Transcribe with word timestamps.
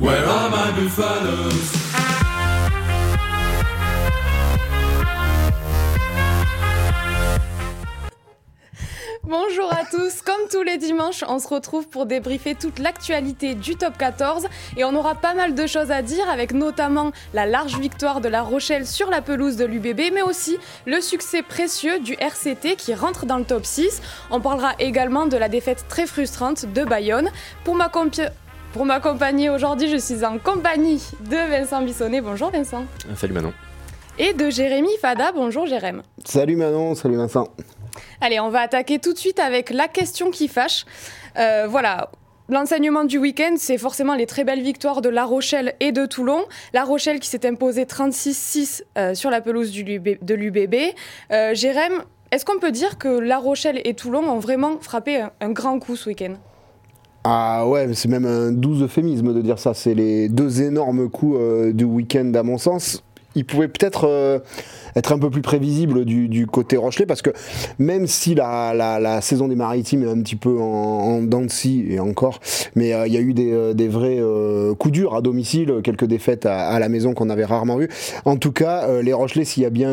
Where 0.00 0.26
are 0.26 0.50
my? 0.50 0.64
Bonjour 9.22 9.72
à 9.72 9.84
tous, 9.88 10.20
comme 10.22 10.48
tous 10.50 10.62
les 10.62 10.78
dimanches, 10.78 11.22
on 11.28 11.38
se 11.38 11.46
retrouve 11.46 11.86
pour 11.88 12.06
débriefer 12.06 12.56
toute 12.56 12.80
l'actualité 12.80 13.54
du 13.54 13.76
top 13.76 13.96
14 13.96 14.48
et 14.76 14.84
on 14.84 14.96
aura 14.96 15.14
pas 15.14 15.34
mal 15.34 15.54
de 15.54 15.66
choses 15.68 15.92
à 15.92 16.02
dire 16.02 16.28
avec 16.28 16.52
notamment 16.52 17.12
la 17.32 17.46
large 17.46 17.78
victoire 17.78 18.20
de 18.20 18.28
La 18.28 18.42
Rochelle 18.42 18.88
sur 18.88 19.10
la 19.10 19.22
pelouse 19.22 19.56
de 19.56 19.64
l'UBB 19.64 20.12
mais 20.12 20.22
aussi 20.22 20.58
le 20.86 21.00
succès 21.00 21.42
précieux 21.42 22.00
du 22.00 22.14
RCT 22.14 22.74
qui 22.76 22.94
rentre 22.94 23.26
dans 23.26 23.38
le 23.38 23.44
top 23.44 23.64
6. 23.64 24.02
On 24.32 24.40
parlera 24.40 24.72
également 24.80 25.26
de 25.26 25.36
la 25.36 25.48
défaite 25.48 25.86
très 25.88 26.06
frustrante 26.08 26.66
de 26.66 26.84
Bayonne. 26.84 27.30
Pour 27.62 27.76
m'accompagner 27.76 28.28
aujourd'hui, 28.76 29.88
je 29.88 29.96
suis 29.96 30.24
en 30.24 30.38
compagnie 30.38 31.02
de 31.20 31.36
Vincent 31.50 31.82
Bissonnet. 31.82 32.20
Bonjour 32.20 32.50
Vincent. 32.50 32.84
Salut 33.16 33.32
Manon. 33.32 33.52
Et 34.18 34.32
de 34.32 34.50
Jérémy 34.50 34.90
Fada. 35.00 35.32
Bonjour 35.32 35.66
Jérémy. 35.66 36.02
Salut 36.24 36.56
Manon, 36.56 36.94
salut 36.94 37.16
Vincent. 37.16 37.48
Allez, 38.20 38.40
on 38.40 38.50
va 38.50 38.60
attaquer 38.60 38.98
tout 38.98 39.12
de 39.12 39.18
suite 39.18 39.38
avec 39.38 39.70
la 39.70 39.88
question 39.88 40.30
qui 40.30 40.48
fâche. 40.48 40.84
Euh, 41.38 41.66
voilà. 41.68 42.10
L'enseignement 42.48 43.04
du 43.04 43.16
week-end, 43.16 43.54
c'est 43.56 43.78
forcément 43.78 44.14
les 44.14 44.26
très 44.26 44.44
belles 44.44 44.60
victoires 44.60 45.00
de 45.00 45.08
La 45.08 45.24
Rochelle 45.24 45.74
et 45.80 45.92
de 45.92 46.04
Toulon. 46.04 46.44
La 46.74 46.84
Rochelle 46.84 47.18
qui 47.18 47.28
s'est 47.28 47.46
imposée 47.46 47.84
36-6 47.84 48.82
euh, 48.98 49.14
sur 49.14 49.30
la 49.30 49.40
pelouse 49.40 49.72
de 49.72 50.34
l'UBB. 50.34 50.74
Euh, 51.32 51.54
Jérém, 51.54 52.04
est-ce 52.30 52.44
qu'on 52.44 52.58
peut 52.58 52.72
dire 52.72 52.98
que 52.98 53.08
La 53.08 53.38
Rochelle 53.38 53.80
et 53.84 53.94
Toulon 53.94 54.28
ont 54.28 54.40
vraiment 54.40 54.78
frappé 54.80 55.24
un, 55.40 55.50
grand 55.50 55.78
coup 55.78 55.96
ce 55.96 56.10
week-end? 56.10 56.34
Ah 57.24 57.66
ouais, 57.66 57.88
c'est 57.94 58.08
même 58.08 58.26
un 58.26 58.52
doux 58.52 58.82
euphémisme 58.82 59.34
de 59.34 59.40
dire 59.40 59.58
ça. 59.58 59.72
C'est 59.74 59.94
les 59.94 60.28
deux 60.28 60.62
énormes 60.62 61.08
coups 61.08 61.38
du 61.72 61.84
week-end 61.84 62.32
à 62.34 62.42
mon 62.42 62.58
sens. 62.58 63.02
Ils 63.34 63.44
pouvaient 63.46 63.68
peut-être 63.68 64.42
être 64.96 65.12
un 65.12 65.18
peu 65.18 65.30
plus 65.30 65.42
prévisible 65.42 66.04
du, 66.04 66.46
côté 66.46 66.76
Rochelet 66.76 67.06
parce 67.06 67.22
que 67.22 67.30
même 67.78 68.06
si 68.06 68.34
la, 68.34 69.20
saison 69.20 69.48
des 69.48 69.56
maritimes 69.56 70.02
est 70.02 70.10
un 70.10 70.20
petit 70.20 70.36
peu 70.36 70.58
en, 70.58 70.64
en 70.64 71.22
dents 71.22 71.42
de 71.42 71.50
scie 71.50 71.86
et 71.88 72.00
encore, 72.00 72.40
mais 72.74 72.92
euh, 72.92 73.06
il 73.06 73.12
y 73.12 73.16
a 73.16 73.20
eu 73.20 73.34
des, 73.34 73.52
euh, 73.52 73.74
vrais 73.88 74.18
euh, 74.18 74.74
coups 74.74 74.92
durs 74.92 75.14
à 75.14 75.20
domicile, 75.20 75.80
quelques 75.82 76.04
défaites 76.04 76.46
à, 76.46 76.78
la 76.78 76.88
maison 76.88 77.14
qu'on 77.14 77.30
avait 77.30 77.44
rarement 77.44 77.76
vu. 77.76 77.88
En 78.24 78.36
tout 78.36 78.52
cas, 78.52 79.00
les 79.02 79.12
Rochelais, 79.12 79.44
s'il 79.44 79.62
y 79.62 79.66
a 79.66 79.70
bien 79.70 79.88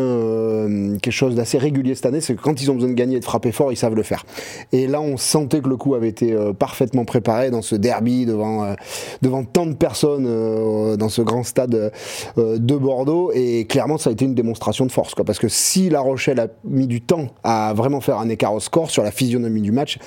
quelque 1.01 1.11
chose 1.11 1.35
d'assez 1.35 1.57
régulier 1.57 1.95
cette 1.95 2.05
année, 2.05 2.21
c'est 2.21 2.35
que 2.35 2.41
quand 2.41 2.61
ils 2.61 2.71
ont 2.71 2.75
besoin 2.75 2.89
de 2.89 2.95
gagner 2.95 3.17
et 3.17 3.19
de 3.19 3.25
frapper 3.25 3.51
fort, 3.51 3.71
ils 3.71 3.75
savent 3.75 3.95
le 3.95 4.03
faire. 4.03 4.25
Et 4.71 4.87
là, 4.87 5.01
on 5.01 5.17
sentait 5.17 5.61
que 5.61 5.69
le 5.69 5.77
coup 5.77 5.95
avait 5.95 6.09
été 6.09 6.35
parfaitement 6.57 7.05
préparé 7.05 7.51
dans 7.51 7.61
ce 7.61 7.75
derby 7.75 8.25
devant, 8.25 8.75
devant 9.21 9.43
tant 9.43 9.65
de 9.65 9.73
personnes 9.73 10.97
dans 10.97 11.09
ce 11.09 11.21
grand 11.21 11.43
stade 11.43 11.91
de 12.37 12.75
Bordeaux. 12.75 13.31
Et 13.33 13.65
clairement, 13.65 13.97
ça 13.97 14.09
a 14.09 14.13
été 14.13 14.25
une 14.25 14.35
démonstration 14.35 14.85
de 14.85 14.90
force. 14.91 15.15
Quoi, 15.15 15.25
parce 15.25 15.39
que 15.39 15.47
si 15.47 15.89
La 15.89 16.01
Rochelle 16.01 16.39
a 16.39 16.47
mis 16.63 16.87
du 16.87 17.01
temps 17.01 17.27
à 17.43 17.73
vraiment 17.73 18.01
faire 18.01 18.17
un 18.17 18.29
écart 18.29 18.53
au 18.53 18.59
score 18.59 18.91
sur 18.91 19.03
la 19.03 19.11
physionomie 19.11 19.61
du 19.61 19.71
match, 19.71 19.97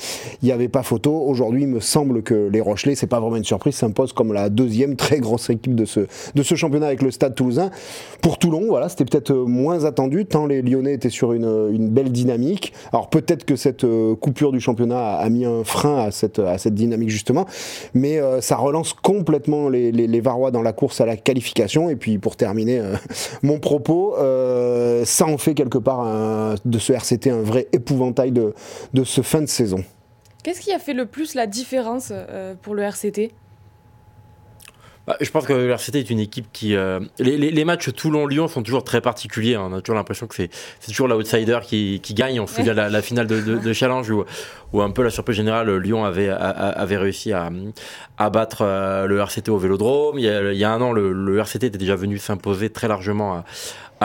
il 0.43 0.47
n'y 0.47 0.53
avait 0.53 0.69
pas 0.69 0.83
photo. 0.83 1.13
Aujourd'hui, 1.27 1.63
il 1.63 1.69
me 1.69 1.81
semble 1.81 2.23
que 2.23 2.49
les 2.49 2.61
Rochelais, 2.61 2.95
c'est 2.95 3.07
pas 3.07 3.21
vraiment 3.21 3.37
une 3.37 3.45
surprise, 3.45 3.75
s'imposent 3.75 4.13
comme 4.13 4.33
la 4.33 4.49
deuxième 4.49 4.97
très 4.97 5.19
grosse 5.19 5.51
équipe 5.51 5.75
de 5.75 5.85
ce, 5.85 6.07
de 6.35 6.43
ce 6.43 6.55
championnat 6.55 6.87
avec 6.87 7.03
le 7.03 7.11
Stade 7.11 7.35
Toulousain. 7.35 7.71
Pour 8.21 8.39
Toulon, 8.39 8.67
voilà, 8.69 8.89
c'était 8.89 9.05
peut-être 9.05 9.33
moins 9.33 9.85
attendu, 9.85 10.27
tant 10.27 10.47
les 10.47 10.63
Lyonnais 10.63 10.95
étaient 10.95 11.11
sur 11.11 11.33
une, 11.33 11.71
une 11.73 11.89
belle 11.89 12.13
dynamique. 12.13 12.73
Alors 12.93 13.11
peut-être 13.11 13.45
que 13.45 13.57
cette 13.57 13.85
euh, 13.85 14.15
coupure 14.15 14.53
du 14.53 14.61
championnat 14.61 15.17
a 15.17 15.29
mis 15.31 15.45
un 15.45 15.65
frein 15.65 15.99
à 15.99 16.11
cette, 16.11 16.39
à 16.39 16.59
cette 16.59 16.75
dynamique 16.75 17.11
justement, 17.11 17.47
mais 17.95 18.19
euh, 18.19 18.41
ça 18.41 18.57
relance 18.57 18.93
complètement 18.93 19.69
les, 19.69 19.93
les, 19.93 20.21
Varois 20.21 20.51
dans 20.51 20.63
la 20.63 20.73
course 20.73 21.01
à 21.01 21.07
la 21.07 21.17
qualification. 21.17 21.91
Et 21.91 21.97
puis 21.97 22.19
pour 22.19 22.37
terminer 22.37 22.81
euh, 22.81 22.95
mon 23.43 23.59
propos, 23.59 24.17
euh, 24.19 24.74
ça 25.05 25.27
en 25.27 25.39
fait 25.39 25.55
quelque 25.55 25.79
part 25.79 26.57
de 26.65 26.79
ce 26.79 26.93
RCT 26.93 27.31
un 27.31 27.43
vrai 27.43 27.69
épouvantail 27.73 28.33
de, 28.33 28.55
de 28.93 29.05
ce 29.05 29.23
fin 29.23 29.41
de 29.41 29.47
saison. 29.47 29.85
Qu'est-ce 30.45 30.61
qui 30.61 30.73
a 30.73 30.79
fait 30.79 30.93
le 30.93 31.07
plus 31.07 31.35
la 31.35 31.47
différence 31.47 32.09
euh, 32.13 32.55
pour 32.61 32.75
le 32.75 32.83
RCT 32.83 33.33
bah, 35.07 35.19
je 35.21 35.31
pense 35.31 35.45
que 35.45 35.53
le 35.53 35.69
RCT 35.71 35.99
est 35.99 36.09
une 36.09 36.19
équipe 36.19 36.47
qui. 36.51 36.75
Euh, 36.75 36.99
les, 37.19 37.37
les, 37.37 37.51
les, 37.51 37.65
matchs 37.67 37.93
Toulon-Lyon 37.93 38.49
sont 38.49 38.63
toujours 38.63 38.85
très 38.85 39.03
particuliers. 39.03 39.55
Hein. 39.55 39.69
On 39.71 39.75
a 39.75 39.83
toujours 39.83 39.97
l'impression 39.97 40.27
que 40.27 40.35
c'est 40.35 40.49
toujours 40.87 41.09
l'outsider 41.09 41.59
qui, 41.63 42.01
qui, 42.03 42.15
gagne. 42.15 42.41
On 42.41 42.47
se 42.47 42.55
souvient 42.55 42.73
la, 42.73 42.89
la, 42.89 43.03
finale 43.03 43.27
de, 43.27 43.39
de, 43.43 43.59
de 43.59 43.73
Challenge 43.75 44.11
où, 44.11 44.25
où, 44.73 44.81
un 44.81 44.91
peu 44.91 45.03
la 45.03 45.11
surprise 45.11 45.37
générale, 45.37 45.77
Lyon 45.77 46.07
avait, 46.07 46.31
avait 46.31 46.97
réussi 46.97 47.35
à, 47.35 47.51
à 48.17 48.31
battre 48.31 48.65
le 49.07 49.19
RCT 49.19 49.51
au 49.51 49.59
vélodrome. 49.59 50.19
Il 50.19 50.25
y 50.25 50.31
a, 50.31 50.53
il 50.53 50.59
y 50.59 50.65
a 50.65 50.73
un 50.73 50.81
an, 50.81 50.95
le, 50.95 51.13
le, 51.13 51.39
RCT 51.39 51.67
était 51.67 51.77
déjà 51.77 51.97
venu 51.97 52.17
s'imposer 52.17 52.71
très 52.71 52.89
largement 52.89 53.35
à, 53.35 53.45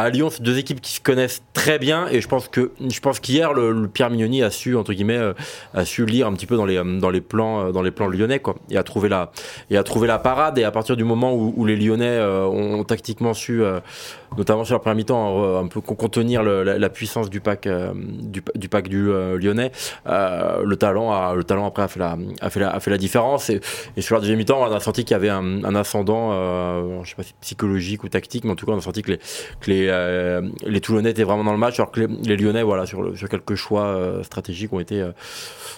à 0.02 0.10
Lyon, 0.10 0.30
c'est 0.30 0.42
deux 0.44 0.58
équipes 0.58 0.82
qui 0.82 0.94
se 0.94 1.02
connaissent 1.02 1.42
très 1.54 1.80
bien 1.80 2.08
et 2.08 2.22
je 2.22 2.28
pense 2.28 2.48
que 2.48 2.72
je 2.80 3.00
pense 3.00 3.20
qu'hier 3.20 3.54
le, 3.54 3.72
le, 3.72 3.88
Pierre 3.88 4.10
Mignoni 4.10 4.44
a 4.44 4.50
su 4.50 4.76
entre 4.76 4.94
guillemets 4.94 5.18
euh, 5.18 5.34
a 5.74 5.86
su 5.86 6.06
lire 6.06 6.28
un 6.28 6.34
petit 6.34 6.46
peu 6.46 6.56
dans 6.56 6.66
les 6.66 6.82
dans 7.00 7.10
les 7.10 7.22
plans 7.22 7.68
euh, 7.68 7.72
dans 7.72 7.82
les 7.82 7.92
plans 7.92 8.08
lyonnais 8.08 8.40
quoi 8.40 8.56
et 8.70 8.78
a 8.78 8.84
trouvé 8.84 9.10
la 9.10 9.32
et 9.70 9.78
a 9.78 9.84
trouvé 9.84 10.08
la 10.08 10.20
parade 10.20 10.58
et 10.58 10.64
à 10.64 10.72
partir 10.72 10.96
du 10.96 11.04
moment 11.04 11.34
où, 11.34 11.54
où 11.56 11.66
les 11.66 11.76
Lyonnais 11.76 12.06
euh, 12.06 12.46
ont 12.46 12.84
tactiquement 12.84 13.34
su 13.34 13.62
euh, 13.62 13.80
notamment 14.38 14.64
sur 14.64 14.76
la 14.76 14.80
première 14.80 14.96
mi-temps 14.96 15.58
un 15.60 15.68
peu 15.68 15.82
contenir 15.82 16.44
la, 16.44 16.90
puissance 16.90 17.30
du 17.30 17.42
pack 17.42 17.68
du, 17.68 18.42
du, 18.56 18.70
pack 18.70 18.88
du 18.88 19.08
lyonnais 19.38 19.72
le 20.06 20.76
talent 20.76 21.34
le 21.34 21.44
talent 21.44 21.68
après 21.68 21.84
a 21.84 22.80
fait 22.80 22.90
la 22.92 22.98
différence 22.98 23.50
et, 23.50 23.62
sur 24.00 24.16
la 24.16 24.22
deuxième 24.22 24.38
mi-temps 24.38 24.62
on 24.62 24.72
a 24.72 24.80
senti 24.80 25.04
qu'il 25.04 25.14
y 25.14 25.16
avait 25.16 25.30
un, 25.30 25.76
ascendant 25.76 27.04
je 27.04 27.10
sais 27.10 27.16
pas 27.16 27.24
si 27.24 27.34
psychologique 27.42 28.04
ou 28.04 28.10
tactique 28.10 28.44
mais 28.44 28.52
en 28.52 28.56
tout 28.56 28.66
cas 28.66 28.72
on 28.72 28.78
a 28.78 28.82
senti 28.82 29.02
que 29.02 29.12
les, 29.68 29.88
euh, 29.90 30.42
Toulonnais 30.82 31.12
étaient 31.12 31.24
vraiment 31.24 31.44
dans 31.44 31.52
le 31.52 31.58
match, 31.58 31.80
alors 31.80 31.92
que 31.92 32.02
les, 32.02 32.38
Lyonnais, 32.38 32.64
voilà, 32.64 32.86
sur, 32.86 33.14
quelques 33.30 33.56
choix 33.56 33.86
euh, 33.86 34.24
stratégiques, 34.24 34.74
ont 34.74 34.80
été, 34.80 35.02
euh, 35.02 35.12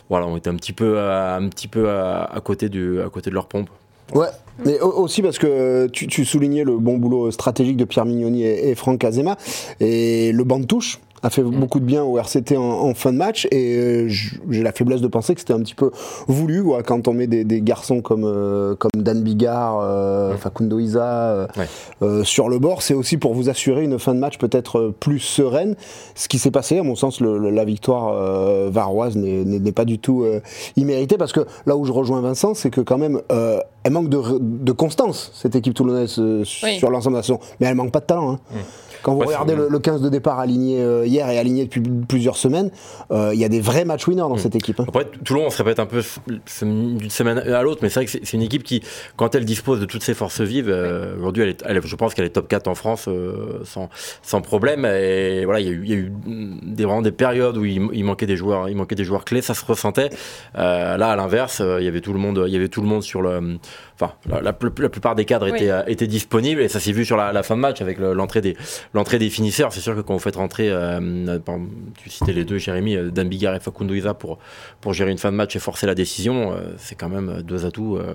voilà, 0.10 0.28
ont 0.28 0.38
été 0.38 0.50
un 0.50 0.56
petit 0.56 0.74
peu, 0.74 1.00
un 1.00 1.48
petit 1.50 1.68
peu 1.68 1.90
à, 1.90 2.40
côté 2.44 2.68
à 2.68 3.10
côté 3.10 3.30
de 3.30 3.36
leur 3.36 3.48
pompe. 3.48 3.70
Ouais, 4.14 4.28
mais 4.66 4.80
aussi 4.80 5.22
parce 5.22 5.38
que 5.38 5.88
tu, 5.88 6.08
tu, 6.08 6.26
soulignais 6.26 6.64
le 6.64 6.78
bon 6.78 6.98
boulot 6.98 7.32
stratégique 7.32 7.78
de 7.78 7.86
Pierre 7.86 8.06
Mignoni 8.06 8.44
et, 8.44 8.70
et 8.70 8.76
Franck 8.76 9.04
Azema. 9.04 9.38
Et 9.80 10.32
le 10.32 10.44
banc 10.44 10.60
de 10.60 10.66
touche 10.66 11.00
a 11.24 11.30
fait 11.30 11.44
mm. 11.44 11.52
beaucoup 11.52 11.80
de 11.80 11.86
bien 11.86 12.04
au 12.04 12.18
RCT 12.18 12.58
en, 12.58 12.64
en 12.64 12.94
fin 12.94 13.12
de 13.12 13.18
match 13.18 13.48
et 13.52 13.76
euh, 13.78 14.08
j'ai 14.08 14.64
la 14.64 14.72
faiblesse 14.72 15.02
de 15.02 15.08
penser 15.08 15.34
que 15.34 15.42
c'était 15.42 15.54
un 15.54 15.60
petit 15.60 15.76
peu 15.76 15.92
voulu 16.28 16.64
quoi, 16.64 16.84
quand 16.84 17.08
on 17.08 17.14
met 17.14 17.28
des, 17.28 17.44
des 17.44 17.62
garçons 17.62 18.02
comme, 18.02 18.24
euh, 18.26 18.76
comme 18.76 18.92
Dan 18.96 19.22
Bigard, 19.22 19.80
euh, 19.82 20.34
mm. 20.34 20.38
Facundo 20.38 20.80
Isa 20.80 21.48
ouais. 21.58 21.66
Euh, 22.02 22.24
sur 22.24 22.50
le 22.50 22.60
bord, 22.60 22.82
c'est 22.82 22.94
aussi 22.94 23.18
pour 23.18 23.34
vous 23.34 23.50
assurer 23.50 23.84
une 23.84 24.00
fin 24.00 24.14
de 24.14 24.20
match 24.20 24.38
peut-être 24.38 24.94
plus 25.00 25.20
sereine. 25.20 25.76
Ce 26.16 26.28
qui 26.28 26.40
s'est 26.40 26.52
passé, 26.52 26.80
à 26.80 26.84
mon 26.84 26.96
sens, 26.96 27.22
le, 27.22 27.50
la 27.50 27.66
victoire 27.66 28.70
varoise 28.70 29.16
n'est 29.16 29.72
pas 29.72 29.86
du 29.86 30.00
tout 30.00 30.26
imméritée 30.76 31.18
parce 31.18 31.32
que 31.32 31.42
là 31.66 31.76
où 31.76 31.86
je 31.86 31.92
rejoins 31.92 32.22
Vincent, 32.22 32.54
c'est 32.54 32.70
que 32.70 32.82
quand 32.82 32.98
même 32.98 33.22
elle 33.84 33.92
manque 33.92 34.10
de, 34.10 34.22
de 34.40 34.72
constance 34.72 35.32
cette 35.34 35.56
équipe 35.56 35.74
toulonnaise 35.74 36.20
oui. 36.20 36.78
sur 36.78 36.90
l'ensemble 36.90 37.16
de 37.16 37.20
la 37.20 37.24
saison, 37.24 37.40
mais 37.60 37.68
elle 37.68 37.76
manque 37.76 37.92
pas 37.92 38.00
de 38.00 38.06
talent. 38.06 38.32
Hein. 38.32 38.40
Mm. 38.52 38.58
Quand 39.04 39.14
vous 39.14 39.20
ouais, 39.20 39.28
regardez 39.28 39.56
le, 39.56 39.68
le, 39.68 39.80
15 39.80 40.02
de 40.02 40.10
départ 40.10 40.40
aligné 40.40 40.82
euh, 40.82 41.06
hier 41.06 41.30
et 41.30 41.38
aligné 41.38 41.66
depuis 41.66 41.82
plusieurs 42.08 42.38
semaines, 42.38 42.72
il 43.10 43.16
euh, 43.16 43.34
y 43.34 43.44
a 43.44 43.50
des 43.50 43.62
vrais 43.62 43.86
match 43.86 44.08
winners 44.08 44.22
dans 44.22 44.36
mmh. 44.36 44.40
cette 44.40 44.56
équipe. 44.56 44.80
Hein. 44.80 44.86
Après, 44.88 45.06
Toulon, 45.24 45.46
on 45.46 45.50
se 45.50 45.58
répète 45.58 45.80
un 45.80 45.86
peu 45.86 46.04
d'une 46.62 47.10
semaine 47.10 47.40
à 47.40 47.62
l'autre, 47.64 47.80
mais 47.82 47.90
c'est 47.90 48.02
vrai 48.02 48.06
que 48.06 48.12
c'est 48.12 48.34
une 48.34 48.42
équipe 48.42 48.64
qui, 48.64 48.84
quand 49.16 49.36
elle 49.36 49.46
dispose 49.46 49.80
de 49.80 49.86
toutes 49.86 50.04
ses 50.04 50.14
forces 50.14 50.42
vives, 50.42 50.70
euh, 50.70 51.18
aujourd'hui, 51.18 51.44
elle, 51.44 51.56
elle, 51.66 51.82
je 51.84 51.96
pense 51.96 52.14
qu'elle 52.14 52.26
est 52.26 52.30
top 52.30 52.48
4 52.48 52.68
en 52.68 52.76
France 52.76 53.06
euh, 53.08 53.62
sans, 53.64 53.90
sans 54.22 54.42
problème. 54.42 54.86
Et 54.86 55.46
voilà, 55.46 55.60
il 55.60 55.86
y, 55.86 55.90
y, 55.90 55.94
a 55.94 55.98
eu 55.98 56.12
des, 56.24 56.84
vraiment 56.84 57.02
des 57.02 57.12
périodes 57.12 57.58
où 57.58 57.66
il, 57.66 57.82
il, 57.94 58.04
manquait 58.04 58.28
des 58.28 58.36
joueurs, 58.36 58.70
il 58.70 58.76
manquait 58.76 58.96
des 58.96 59.04
joueurs 59.04 59.26
clés, 59.26 59.42
ça 59.42 59.54
se 59.54 59.66
ressentait. 59.66 60.10
là, 60.54 61.12
à 61.12 61.16
l'inverse, 61.16 61.62
il 61.80 61.84
y 61.84 61.88
avait 61.88 62.02
tout 62.02 62.14
le 62.14 62.20
monde, 62.20 62.44
il 62.48 62.54
y 62.54 62.58
avait 62.58 62.70
tout 62.70 62.82
le 62.82 62.88
monde 62.88 63.04
sur 63.04 63.22
le 63.22 63.58
enfin, 64.02 64.14
la, 64.28 64.42
la, 64.42 64.58
la, 64.80 64.90
plupart 64.90 65.16
des 65.16 65.26
cadres 65.26 65.50
oui. 65.50 65.58
étaient, 65.58 65.72
euh, 65.72 65.84
étaient 65.88 66.08
disponibles 66.08 66.62
et 66.62 66.68
ça 66.68 66.80
s'est 66.80 66.92
vu 66.92 67.06
sur 67.06 67.18
la, 67.18 67.32
la, 67.32 67.44
fin 67.44 67.56
de 67.56 67.62
match 67.62 67.82
avec 67.82 68.00
l'entrée 68.00 68.42
des, 68.42 68.58
l'entrée 68.94 69.20
des 69.20 69.30
finisseurs. 69.30 69.74
C'est 69.74 69.82
sûr 69.82 69.96
que 69.96 70.02
quand 70.02 70.14
vous 70.14 70.20
faites 70.20 70.36
rentrer, 70.36 70.70
euh, 70.70 71.40
tu 71.98 72.10
citais 72.10 72.34
les 72.34 72.46
deux, 72.46 72.58
Jérémy, 72.58 72.96
euh, 72.96 73.12
Dan 73.12 73.28
Bigard 73.28 73.56
et 73.56 73.60
Facundo 73.60 73.94
Isa 73.94 74.14
pour, 74.14 74.40
pour 74.80 74.94
gérer 74.94 75.12
une 75.12 75.18
fin 75.18 75.32
de 75.32 75.38
match 75.38 75.56
et 75.56 75.60
forcer 75.60 75.88
la 75.88 75.96
décision, 75.96 76.52
euh, 76.52 76.74
c'est 76.78 76.96
quand 76.96 77.10
même 77.10 77.42
deux 77.42 77.66
atouts. 77.66 77.98
Euh, 77.98 78.14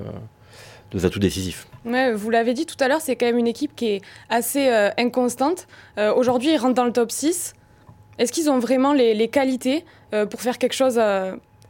deux 0.92 1.04
atouts 1.04 1.18
décisifs. 1.18 1.66
Ouais, 1.84 2.12
vous 2.12 2.30
l'avez 2.30 2.54
dit 2.54 2.64
tout 2.64 2.76
à 2.78 2.86
l'heure, 2.86 3.00
c'est 3.00 3.16
quand 3.16 3.26
même 3.26 3.38
une 3.38 3.48
équipe 3.48 3.74
qui 3.74 3.86
est 3.86 4.02
assez 4.30 4.70
inconstante. 4.96 5.66
Aujourd'hui, 6.14 6.52
ils 6.52 6.58
rentrent 6.58 6.76
dans 6.76 6.84
le 6.84 6.92
top 6.92 7.10
6. 7.10 7.54
Est-ce 8.18 8.30
qu'ils 8.30 8.48
ont 8.48 8.60
vraiment 8.60 8.92
les, 8.92 9.12
les 9.12 9.26
qualités 9.26 9.84
pour 10.30 10.40
faire 10.40 10.58
quelque 10.58 10.74
chose 10.74 11.00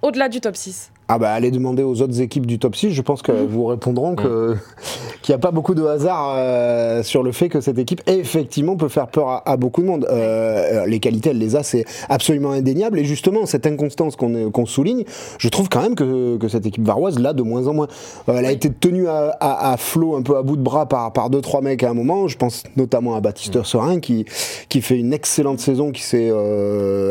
au-delà 0.02 0.28
du 0.28 0.42
top 0.42 0.54
6 0.54 0.92
ah 1.08 1.18
bah 1.18 1.30
allez 1.30 1.52
demander 1.52 1.84
aux 1.84 2.02
autres 2.02 2.20
équipes 2.20 2.46
du 2.46 2.58
top 2.58 2.74
6, 2.74 2.90
je 2.90 3.02
pense 3.02 3.22
qu'elles 3.22 3.46
vous 3.46 3.66
répondront 3.66 4.16
que 4.16 4.56
qu'il 5.22 5.32
n'y 5.32 5.36
a 5.36 5.38
pas 5.38 5.52
beaucoup 5.52 5.74
de 5.74 5.84
hasard 5.84 6.34
euh, 6.36 7.04
sur 7.04 7.22
le 7.22 7.30
fait 7.30 7.48
que 7.48 7.60
cette 7.60 7.78
équipe 7.78 8.00
effectivement 8.08 8.76
peut 8.76 8.88
faire 8.88 9.06
peur 9.06 9.42
à, 9.44 9.56
beaucoup 9.56 9.82
de 9.82 9.86
monde. 9.86 10.06
Euh, 10.10 10.84
les 10.86 10.98
qualités, 10.98 11.30
elle 11.30 11.38
les 11.38 11.54
a, 11.54 11.62
c'est 11.62 11.84
absolument 12.08 12.50
indéniable. 12.50 12.98
Et 12.98 13.04
justement, 13.04 13.46
cette 13.46 13.66
inconstance 13.66 14.16
qu'on 14.16 14.50
qu'on 14.50 14.66
souligne, 14.66 15.04
je 15.38 15.48
trouve 15.48 15.68
quand 15.68 15.82
même 15.82 15.94
que, 15.94 16.36
que 16.38 16.48
cette 16.48 16.66
équipe 16.66 16.84
varoise 16.84 17.20
l'a 17.20 17.32
de 17.32 17.42
moins 17.42 17.68
en 17.68 17.74
moins. 17.74 17.88
Euh, 18.28 18.34
elle 18.36 18.46
a 18.46 18.50
été 18.50 18.70
tenue 18.70 19.06
à, 19.06 19.36
à, 19.40 19.76
flot, 19.76 20.16
un 20.16 20.22
peu 20.22 20.36
à 20.36 20.42
bout 20.42 20.56
de 20.56 20.62
bras 20.62 20.86
par, 20.86 21.12
par 21.12 21.30
deux, 21.30 21.40
trois 21.40 21.60
mecs 21.60 21.84
à 21.84 21.90
un 21.90 21.94
moment. 21.94 22.26
Je 22.26 22.36
pense 22.36 22.64
notamment 22.76 23.14
à 23.14 23.20
Baptiste 23.20 23.62
Serein 23.62 24.00
qui, 24.00 24.26
qui 24.68 24.80
fait 24.80 24.98
une 24.98 25.12
excellente 25.12 25.60
saison, 25.60 25.92
qui 25.92 26.02
s'est 26.02 26.32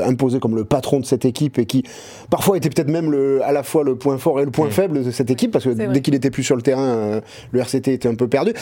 imposé 0.05 0.39
comme 0.41 0.55
le 0.55 0.65
patron 0.65 0.99
de 0.99 1.05
cette 1.05 1.23
équipe 1.23 1.59
et 1.59 1.65
qui 1.65 1.83
parfois 2.29 2.57
était 2.57 2.69
peut-être 2.69 2.89
même 2.89 3.09
le, 3.09 3.41
à 3.43 3.53
la 3.53 3.63
fois 3.63 3.84
le 3.85 3.95
point 3.95 4.17
fort 4.17 4.39
et 4.39 4.45
le 4.45 4.51
point 4.51 4.67
mm. 4.67 4.71
faible 4.71 5.03
de 5.03 5.11
cette 5.11 5.31
équipe, 5.31 5.51
parce 5.51 5.65
que 5.65 5.69
dès 5.69 6.01
qu'il 6.01 6.15
était 6.15 6.31
plus 6.31 6.43
sur 6.43 6.55
le 6.55 6.61
terrain, 6.61 6.81
euh, 6.81 7.21
le 7.51 7.59
RCT 7.59 7.93
était 7.93 8.09
un 8.09 8.15
peu 8.15 8.27
perdu. 8.27 8.53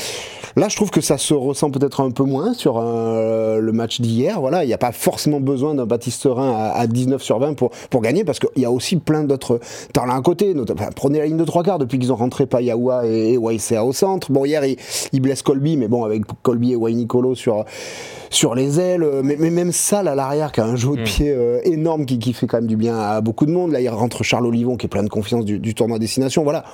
Là, 0.56 0.68
je 0.70 0.76
trouve 0.76 0.92
que 0.92 1.02
ça 1.02 1.18
se 1.18 1.34
ressent 1.34 1.72
peut-être 1.72 2.02
un 2.02 2.12
peu 2.12 2.24
moins 2.24 2.54
sur 2.54 2.78
euh, 2.78 3.60
le 3.60 3.72
match 3.72 4.02
d'hier. 4.02 4.40
Voilà, 4.40 4.64
il 4.64 4.68
n'y 4.68 4.74
a 4.74 4.78
pas 4.78 4.92
forcément 4.92 5.40
besoin 5.40 5.74
d'un 5.74 5.86
Baptiste 5.86 6.22
Serein 6.22 6.72
à, 6.74 6.86
19 6.86 7.22
sur 7.24 7.40
20 7.40 7.54
pour, 7.54 7.72
pour 7.90 8.02
gagner, 8.02 8.24
parce 8.24 8.40
qu'il 8.40 8.62
y 8.62 8.66
a 8.66 8.72
aussi 8.72 8.98
plein 8.98 9.24
d'autres 9.24 9.60
talents 9.94 10.16
à 10.16 10.22
côté. 10.22 10.54
Prenez 10.96 11.20
la 11.20 11.26
ligne 11.26 11.38
de 11.38 11.46
trois 11.46 11.64
quarts 11.64 11.80
depuis 11.80 11.98
qu'ils 11.98 12.12
ont 12.12 12.18
rentré 12.18 12.46
Payawa 12.46 13.08
et, 13.08 13.34
et 13.34 13.78
au 13.78 13.94
centre. 13.94 14.32
Bon, 14.32 14.46
hier, 14.46 14.64
il, 14.66 15.22
blesse 15.22 15.42
Colby, 15.42 15.78
mais 15.78 15.88
bon, 15.88 16.04
avec 16.04 16.24
Colby 16.42 16.74
et 16.74 16.76
Wayne 16.76 16.98
Nicolo 16.98 17.34
sur 17.34 17.66
sur 18.30 18.56
les 18.56 18.80
ailes, 18.80 19.06
mais, 19.24 19.36
même 19.38 19.72
ça 19.72 20.00
à 20.00 20.16
l'arrière 20.16 20.52
qui 20.52 20.60
a 20.60 20.66
un 20.66 20.76
jeu 20.76 20.96
de 20.96 21.02
mm. 21.02 21.04
pied 21.04 21.30
euh, 21.30 21.60
énorme 21.64 22.06
qui, 22.06 22.20
qui, 22.20 22.34
fait 22.34 22.48
quand 22.48 22.58
même 22.58 22.68
du 22.68 22.76
bien 22.76 22.98
à 23.00 23.22
beaucoup 23.22 23.46
de 23.46 23.52
monde. 23.52 23.72
Là, 23.72 23.80
il 23.80 23.90
rentre 23.90 24.24
Charles 24.24 24.48
Olivon 24.48 24.76
qui 24.76 24.88
est 24.88 24.90
plein 24.90 25.04
de 25.04 25.10
confiance 25.14 25.46
du, 25.46 25.76
tournoi 25.76 26.00
destination. 26.00 26.44
Voilà 26.44 26.66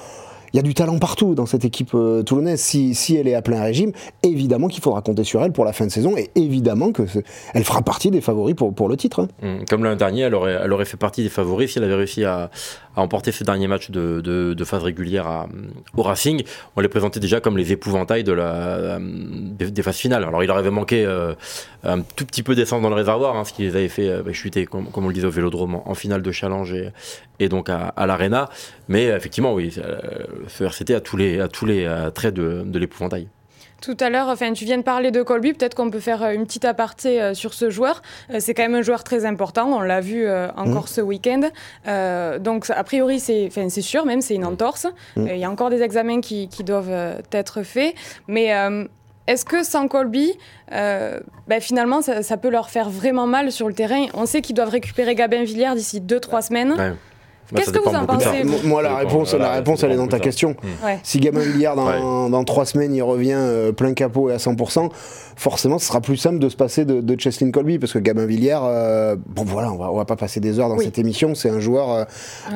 il 0.54 0.58
y 0.58 0.60
a 0.60 0.64
du 0.64 0.74
talent 0.74 1.00
partout 1.00 1.36
dans 1.36 1.46
cette 1.46 1.66
équipe 1.66 1.92
euh, 1.94 2.24
toulonnaise. 2.24 2.60
Si, 2.60 2.96
si, 2.96 3.16
elle 3.16 3.28
est 3.28 3.36
à 3.36 3.42
plein 3.42 3.62
régime, 3.62 3.92
évidemment 4.24 4.68
qu'il 4.68 4.82
faudra 4.82 5.02
compter 5.02 5.24
sur 5.24 5.44
elle 5.44 5.52
pour 5.52 5.66
la 5.66 5.74
fin 5.74 5.86
de 5.86 5.92
saison 5.92 6.16
et 6.18 6.30
évidemment 6.36 6.92
qu'elle 6.92 7.64
fera 7.64 7.82
partie 7.82 8.12
des 8.12 8.22
favoris 8.22 8.56
pour, 8.56 8.74
pour 8.74 8.90
le 8.90 8.98
titre. 8.98 9.28
Hein. 9.44 9.60
Mm. 9.60 9.66
Comme 9.70 9.84
l'an 9.84 9.96
dernier, 9.96 10.22
elle 10.24 10.36
aurait, 10.36 10.60
elle 10.64 10.74
aurait 10.74 10.86
fait 10.86 10.98
partie 10.98 11.24
des 11.24 11.30
favoris 11.30 11.72
si 11.72 11.78
elle 11.78 11.86
avait 11.86 11.96
réussi 11.96 12.24
à, 12.26 12.50
à 12.96 13.02
emporter 13.02 13.32
ce 13.32 13.44
dernier 13.44 13.68
match 13.68 13.92
de, 13.92 14.22
de, 14.22 14.64
phase 14.64 14.84
régulière 14.84 15.48
au 15.96 16.04
Racing. 16.04 16.44
On 16.76 16.82
les 16.82 16.90
présentait 16.90 17.20
déjà 17.20 17.40
comme 17.40 17.58
les 17.58 17.72
épouvantails 17.72 18.24
de 18.24 18.34
la, 18.34 19.00
des, 19.00 19.82
phases 19.82 19.98
finales. 19.98 20.24
Alors 20.24 20.44
il 20.44 20.48
leur 20.48 20.58
avait 20.58 20.70
manqué 20.70 21.06
euh, 21.06 21.34
un 21.84 22.02
tout 22.02 22.26
petit 22.26 22.44
peu 22.44 22.56
d'essence 22.56 22.82
dans 22.82 22.90
le 22.90 22.96
réservoir, 22.96 23.36
hein, 23.36 23.46
ce 23.46 23.54
qui 23.54 23.64
les 23.64 23.76
avait 23.76 23.88
fait 23.88 24.10
euh, 24.10 24.24
bah, 24.24 24.34
chuter, 24.34 24.66
comme, 24.66 24.88
on 24.94 25.08
le 25.08 25.14
disait 25.14 25.28
au 25.28 25.32
Vélodrome, 25.32 25.82
en, 25.86 25.94
finale 25.94 26.22
de 26.22 26.32
challenge 26.32 26.74
et, 26.74 26.92
et 27.40 27.50
donc 27.50 27.70
à, 27.70 27.88
à 27.96 28.06
l'Arena. 28.06 28.50
Mais 28.88 29.06
effectivement, 29.06 29.54
oui, 29.54 29.76
ce 30.48 30.64
RCT 30.64 30.94
a 30.94 31.00
tous 31.02 31.18
les, 31.18 31.40
à 31.40 31.48
tous 31.48 31.66
les 31.66 31.88
traits 32.14 32.34
de, 32.34 32.64
de 32.66 32.80
l'épouvantail. 32.80 33.28
Tout 33.82 33.98
à 34.00 34.10
l'heure, 34.10 34.28
enfin, 34.28 34.52
tu 34.54 34.66
viens 34.66 34.78
de 34.78 34.84
parler 34.84 35.12
de 35.12 35.22
Colby, 35.22 35.54
peut-être 35.54 35.76
qu'on 35.76 35.90
peut 35.90 36.00
faire 36.00 36.22
euh, 36.24 36.32
une 36.32 36.46
petite 36.46 36.66
aparté 36.66 37.22
euh, 37.22 37.34
sur 37.34 37.54
ce 37.54 37.70
joueur. 37.70 38.02
Euh, 38.30 38.38
c'est 38.40 38.54
quand 38.54 38.64
même 38.64 38.76
un 38.76 38.82
joueur 38.82 39.04
très 39.04 39.26
important, 39.26 39.68
on 39.68 39.82
l'a 39.82 40.02
vu 40.02 40.30
encore 40.58 40.84
mmh. 40.84 40.88
ce 40.88 41.02
week-end. 41.02 42.40
donc, 42.40 42.70
a 42.70 42.84
priori, 42.84 43.20
c'est 43.20 43.82
sûr, 43.82 44.06
même 44.06 44.22
c'est 44.22 44.36
une 44.36 44.46
entorse. 44.46 44.88
Mmh. 45.16 45.28
Il 45.28 45.38
y 45.38 45.46
a 45.46 45.50
encore 45.50 45.70
des 45.70 45.82
examens 45.82 46.22
qui, 46.22 46.48
doivent 46.64 47.22
être 47.32 47.64
faits. 47.64 47.96
Mais 48.28 48.54
est-ce 49.28 49.46
que 49.46 49.64
sans 49.64 49.88
Colby, 49.88 50.34
ben, 50.70 51.22
finalement, 51.60 52.02
ça, 52.02 52.38
peut 52.38 52.50
leur 52.50 52.70
faire 52.70 52.90
vraiment 52.90 53.28
mal 53.28 53.52
sur 53.52 53.68
le 53.68 53.74
terrain? 53.74 54.06
On 54.14 54.26
sait 54.26 54.42
qu'ils 54.42 54.56
doivent 54.56 54.70
récupérer 54.70 55.16
Gabin 55.16 55.44
Villiers 55.44 55.76
d'ici 55.76 56.02
2-3 56.02 56.48
semaines. 56.48 56.98
Qu'est-ce 57.56 57.72
que 57.72 57.80
vous 57.80 57.96
en 57.96 58.06
pensez 58.06 58.44
Moi, 58.64 58.82
la 58.82 58.96
réponse, 58.96 59.34
la 59.34 59.52
réponse, 59.52 59.84
elle 59.84 59.92
est 59.92 59.98
dans 59.98 60.08
ta 60.08 60.20
question. 60.20 60.56
Si 61.04 61.20
Gamin 61.20 61.42
Villiard, 61.42 61.76
dans, 61.76 62.44
trois 62.44 62.66
semaines, 62.66 62.94
il 62.96 63.02
revient 63.02 63.34
euh, 63.36 63.72
plein 63.72 63.94
capot 63.94 64.30
et 64.30 64.34
à 64.34 64.38
100%, 64.38 64.90
forcément, 65.36 65.78
ce 65.78 65.88
sera 65.88 66.02
plus 66.02 66.18
simple 66.18 66.40
de 66.40 66.50
se 66.50 66.56
passer 66.56 66.86
de, 66.86 67.02
de 67.02 67.20
Cheslin 67.20 67.52
Colby, 67.52 67.80
parce 67.80 67.94
que 67.94 68.00
Gabin 68.00 68.26
Villiers, 68.26 68.60
euh, 68.64 69.16
bon 69.28 69.44
voilà, 69.44 69.72
on 69.72 69.78
va, 69.78 69.92
on 69.92 69.96
va 69.96 70.06
pas 70.06 70.16
passer 70.16 70.40
des 70.40 70.60
heures 70.60 70.70
dans 70.70 70.80
cette 70.80 70.98
émission, 70.98 71.36
c'est 71.36 71.50
un 71.50 71.60
joueur 71.60 71.92
euh, 71.92 72.04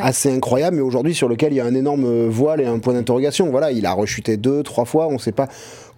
assez 0.02 0.34
incroyable, 0.34 0.78
mais 0.78 0.82
aujourd'hui 0.82 1.14
sur 1.14 1.28
lequel 1.28 1.54
il 1.54 1.58
y 1.58 1.60
a 1.60 1.66
un 1.66 1.76
énorme 1.76 2.28
voile 2.28 2.62
et 2.62 2.66
un 2.66 2.80
point 2.80 2.94
d'interrogation. 2.94 3.50
Voilà, 3.50 3.72
il 3.72 3.86
a 3.86 3.94
rechuté 3.94 4.38
deux, 4.38 4.64
trois 4.64 4.86
fois, 4.86 5.08
on 5.08 5.14
ne 5.14 5.18
sait 5.18 5.32
pas 5.32 5.48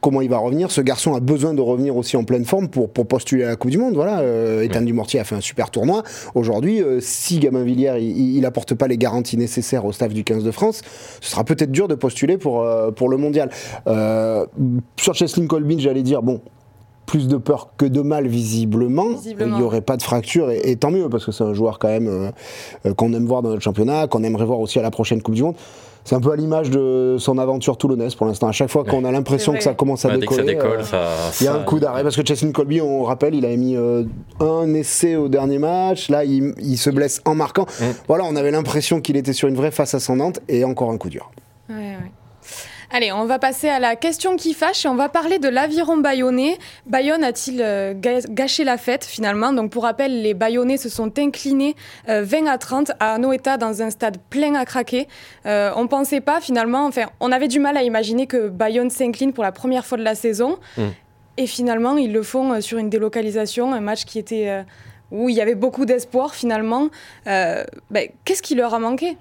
comment 0.06 0.22
il 0.22 0.30
va 0.30 0.38
revenir. 0.38 0.69
Ce 0.69 0.81
garçon 0.81 1.16
a 1.16 1.19
besoin 1.19 1.56
de 1.56 1.62
revenir 1.62 1.98
aussi 1.98 2.16
en 2.16 2.24
pleine 2.24 2.46
forme 2.46 2.68
pour, 2.68 2.92
pour 2.92 3.07
postuler 3.07 3.44
à 3.44 3.48
la 3.48 3.56
Coupe 3.56 3.72
du 3.72 3.80
Monde. 3.80 3.96
Voilà, 3.96 4.19
euh, 4.19 4.62
Ethan 4.62 4.84
Dumortier 4.84 5.19
a 5.19 5.24
fait 5.24 5.34
un 5.34 5.42
super 5.42 5.72
tournoi. 5.72 6.04
Aujourd'hui, 6.36 6.80
euh, 6.80 7.00
si 7.02 7.40
Gabin 7.40 7.63
Villiers 7.63 8.00
il, 8.00 8.46
apporte 8.46 8.75
pas 8.75 8.88
les 8.88 9.00
garanties 9.00 9.36
nécessaires 9.36 9.84
au 9.84 9.92
staff 9.92 10.13
du 10.13 10.24
15 10.24 10.44
de 10.44 10.52
France, 10.52 10.84
ce 11.22 11.31
sera 11.31 11.44
peut-être 11.44 11.72
dur 11.72 11.88
de 11.88 11.96
postuler 11.96 12.38
pour, 12.38 12.62
euh, 12.62 12.92
pour 12.92 13.10
le 13.10 13.18
mondial. 13.18 13.50
sur 14.98 15.16
Cheslin 15.16 15.48
Colbin, 15.48 15.80
j'allais 15.80 16.04
dire, 16.04 16.22
bon, 16.22 16.40
plus 17.16 17.28
de 17.28 17.38
peur 17.38 17.70
que 17.78 17.86
de 17.86 18.02
mal 18.02 18.28
visiblement. 18.28 19.08
Il 19.26 19.54
n'y 19.54 19.62
aurait 19.62 19.82
pas 19.82 19.96
de 19.96 20.04
fracture 20.04 20.52
et, 20.52 20.76
tant 20.76 20.92
mieux 20.92 21.08
parce 21.08 21.26
que 21.26 21.32
c'est 21.32 21.44
un 21.44 21.54
joueur 21.54 21.80
quand 21.80 21.88
même 21.88 22.32
qu'on 22.98 23.14
aime 23.14 23.26
voir 23.26 23.42
dans 23.42 23.50
notre 23.50 23.62
championnat, 23.62 24.08
qu'on 24.08 24.24
aimerait 24.24 24.46
voir 24.46 24.60
aussi 24.60 24.80
à 24.80 24.82
la 24.82 24.92
prochaine 24.92 25.22
Coupe 25.22 25.36
du 25.36 25.44
Monde 25.44 25.56
c'est 26.06 26.14
un 26.14 26.22
peu 26.22 26.32
à 26.32 26.36
l'image 26.36 26.70
de 26.70 27.18
son 27.18 27.40
aventure 27.40 27.78
toulonnaise 27.78 28.14
pour 28.14 28.28
l'instant. 28.28 28.48
À 28.48 28.52
chaque 28.52 28.70
fois 28.70 28.84
qu'on 28.84 29.04
a 29.06 29.12
l'impression 29.12 29.54
que 29.54 29.64
ça 29.64 29.74
commence 29.74 30.06
à 30.06 30.16
décoller, 30.16 30.56
euh, 30.56 30.84
il 31.42 31.46
y 31.46 31.48
a 31.48 31.56
un 31.56 31.64
coup 31.64 31.80
d'arrêt 31.80 32.04
parce 32.04 32.16
que 32.16 32.24
Cheslin 32.24 32.52
Colby, 32.52 32.80
on 32.80 33.04
rappelle, 33.04 33.34
il 33.34 33.44
avait 33.44 33.58
mis 33.58 33.76
euh, 33.76 34.04
un 34.40 34.72
essai 34.76 35.16
au 35.16 35.30
dernier 35.30 35.58
match. 35.58 36.10
Là, 36.10 36.24
il, 36.24 36.78
se 36.78 36.92
blesse 36.92 37.22
en 37.26 37.34
marquant. 37.34 37.66
Mm. 37.82 37.86
Voilà, 38.08 38.24
on 38.26 38.36
avait 38.36 38.52
l'impression 38.52 39.02
qu'il 39.02 39.18
était 39.18 39.34
sur 39.34 39.48
une 39.48 39.56
vraie 39.56 39.72
face 39.72 39.96
ascendante 39.96 40.42
et 40.48 40.64
encore 40.64 40.92
un 40.92 40.98
coup 40.98 41.10
dur. 41.10 41.32
Ouais, 41.70 41.76
ouais. 41.76 42.12
Allez, 42.96 43.12
on 43.12 43.26
va 43.26 43.40
passer 43.40 43.68
à 43.68 43.78
la 43.78 43.98
question 43.98 44.38
qui 44.38 44.54
fâche 44.54 44.86
et 44.86 44.88
on 44.88 44.96
va 44.96 45.10
parler 45.10 45.38
de 45.38 45.50
l'aviron 45.50 45.98
bayonnais. 45.98 46.58
Bayonne 46.86 47.26
a-t-il 47.26 47.62
euh, 47.62 47.94
gâché 47.94 48.64
la 48.64 48.78
fête 48.78 49.04
finalement? 49.04 49.52
Donc 49.52 49.70
pour 49.70 49.84
rappel, 49.84 50.22
les 50.22 50.34
Bayonnais 50.34 50.78
se 50.78 50.88
sont 50.88 51.20
inclinés 51.20 51.76
20 52.08 52.14
euh, 52.14 52.50
à 52.50 52.58
30 52.58 52.94
à 53.02 53.18
Noeta 53.18 53.58
dans 53.58 53.82
un 53.82 53.90
stade 53.90 54.18
plein 54.30 54.56
à 54.56 54.64
craquer. 54.64 55.10
Euh, 55.46 55.74
on 55.76 55.88
pensait 55.88 56.22
pas 56.22 56.40
finalement, 56.40 56.86
enfin 56.86 57.08
on 57.20 57.34
avait 57.34 57.50
du 57.50 57.60
mal 57.60 57.76
à 57.76 57.84
imaginer 57.84 58.28
que 58.28 58.48
Bayonne 58.48 58.90
s'incline 58.90 59.34
pour 59.34 59.44
la 59.44 59.52
première 59.52 59.86
fois 59.86 59.98
de 59.98 60.04
la 60.04 60.16
saison. 60.16 60.58
Hmm. 60.78 60.92
Et 61.36 61.48
finalement, 61.48 61.98
ils 61.98 62.14
le 62.14 62.24
font 62.24 62.62
sur 62.62 62.78
une 62.78 62.90
délocalisation, 62.90 63.74
un 63.74 63.82
match 63.82 64.06
qui 64.06 64.20
était 64.20 64.64
où 65.12 65.28
il 65.28 65.36
y 65.36 65.42
avait 65.42 65.56
beaucoup 65.56 65.84
d'espoir 65.84 66.34
finalement. 66.34 66.88
Ben, 67.26 68.08
qu'est-ce 68.24 68.42
qui 68.42 68.56
leur 68.56 68.74
a 68.74 68.80
manqué? 68.80 69.18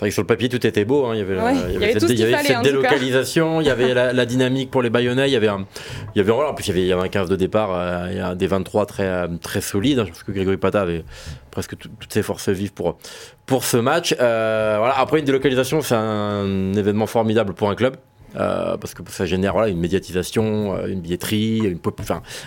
C'est 0.00 0.04
vrai 0.04 0.08
que 0.08 0.14
sur 0.14 0.22
le 0.22 0.26
papier 0.26 0.48
tout 0.48 0.66
était 0.66 0.86
beau, 0.86 1.04
hein. 1.04 1.14
il 1.14 1.18
y 1.18 1.20
avait, 1.20 1.98
cette, 1.98 2.62
délocalisation, 2.62 3.60
il 3.60 3.66
y 3.66 3.70
avait 3.70 3.92
la, 3.92 4.24
dynamique 4.24 4.70
pour 4.70 4.80
les 4.80 4.88
Bayonnais, 4.88 5.28
il 5.28 5.32
y 5.32 5.36
avait 5.36 5.48
un, 5.48 5.66
il 6.14 6.18
y 6.18 6.20
avait, 6.22 6.32
en 6.32 6.54
plus 6.54 6.68
il 6.68 6.78
y 6.78 6.92
avait, 6.92 7.02
un 7.02 7.08
15 7.08 7.28
de 7.28 7.36
départ, 7.36 7.70
euh, 7.74 8.08
il 8.10 8.16
y 8.16 8.20
a 8.20 8.34
des 8.34 8.46
23 8.46 8.86
très, 8.86 9.04
euh, 9.04 9.28
très 9.42 9.60
solides, 9.60 9.98
hein. 9.98 10.04
je 10.06 10.12
pense 10.12 10.22
que 10.22 10.32
Grégory 10.32 10.56
Pata 10.56 10.80
avait 10.80 11.04
presque 11.50 11.76
toutes 11.76 12.12
ses 12.12 12.22
forces 12.22 12.48
vives 12.48 12.72
pour, 12.72 12.96
pour 13.44 13.64
ce 13.64 13.76
match. 13.76 14.14
Euh, 14.20 14.76
voilà. 14.78 14.98
Après 14.98 15.18
une 15.18 15.26
délocalisation 15.26 15.82
c'est 15.82 15.96
un 15.96 16.72
événement 16.72 17.06
formidable 17.06 17.52
pour 17.52 17.68
un 17.68 17.74
club, 17.74 17.96
euh, 18.36 18.76
parce 18.76 18.94
que 18.94 19.02
ça 19.10 19.26
génère 19.26 19.52
voilà, 19.52 19.68
une 19.68 19.78
médiatisation, 19.78 20.76
euh, 20.76 20.86
une 20.86 21.00
billetterie, 21.00 21.76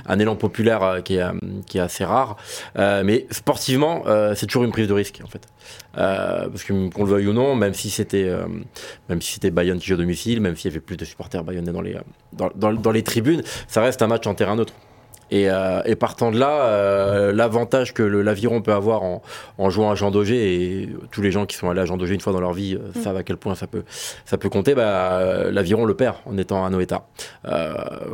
un 0.05 0.19
élan 0.19 0.35
populaire 0.35 0.83
euh, 0.83 1.01
qui, 1.01 1.15
est, 1.17 1.79
assez 1.79 2.05
rare. 2.05 2.37
mais 2.75 3.27
sportivement, 3.31 4.03
c'est 4.35 4.45
toujours 4.45 4.63
une 4.63 4.71
prise 4.71 4.87
de 4.87 4.93
risque 4.93 5.21
en 5.23 5.27
fait. 5.27 5.47
parce 5.93 6.63
qu'on 6.63 6.89
le 7.03 7.09
veuille 7.09 7.27
ou 7.27 7.33
non, 7.33 7.55
même 7.55 7.73
si 7.73 7.89
c'était 7.89 8.31
même 9.09 9.21
si 9.21 9.39
Bayonne 9.51 9.79
qui 9.79 9.87
joue 9.87 9.95
à 9.95 9.97
domicile, 9.97 10.39
même 10.41 10.55
s'il 10.55 10.71
y 10.71 10.73
avait 10.73 10.81
plus 10.81 10.97
de 10.97 11.05
supporters 11.05 11.43
bayonnais 11.43 11.71
dans 12.33 12.91
les 12.91 13.03
tribunes, 13.03 13.43
ça 13.67 13.81
reste 13.81 14.01
un 14.01 14.07
match 14.07 14.27
en 14.27 14.35
terrain 14.35 14.55
neutre. 14.55 14.73
Euh, 15.33 15.81
et, 15.85 15.95
partant 15.95 16.31
de 16.31 16.39
là, 16.39 16.65
euh, 16.65 17.33
l'avantage 17.33 17.93
que 17.93 18.03
l'aviron 18.03 18.61
peut 18.61 18.73
avoir 18.73 19.01
en, 19.03 19.69
jouant 19.69 19.91
à 19.91 19.95
Jean 19.95 20.11
Daugé, 20.11 20.81
et 20.83 20.89
tous 21.11 21.21
les 21.21 21.31
gens 21.31 21.45
qui 21.45 21.55
sont 21.55 21.69
allés 21.69 21.81
à 21.81 21.85
Jean 21.85 21.97
Daugé 21.97 22.13
une 22.13 22.21
fois 22.21 22.33
dans 22.33 22.39
leur 22.39 22.53
vie 22.53 22.75
euh, 22.75 22.99
mm. 22.99 23.01
savent 23.01 23.17
à 23.17 23.23
quel 23.23 23.37
point 23.37 23.55
ça 23.55 23.67
peut, 23.67 23.83
ça 24.25 24.37
peut 24.37 24.49
compter, 24.49 24.75
bah, 24.75 25.49
l'aviron 25.51 25.85
le 25.85 25.95
perd 25.95 26.17
en 26.25 26.37
étant 26.37 26.65
à 26.65 26.69
Noeta. 26.69 27.05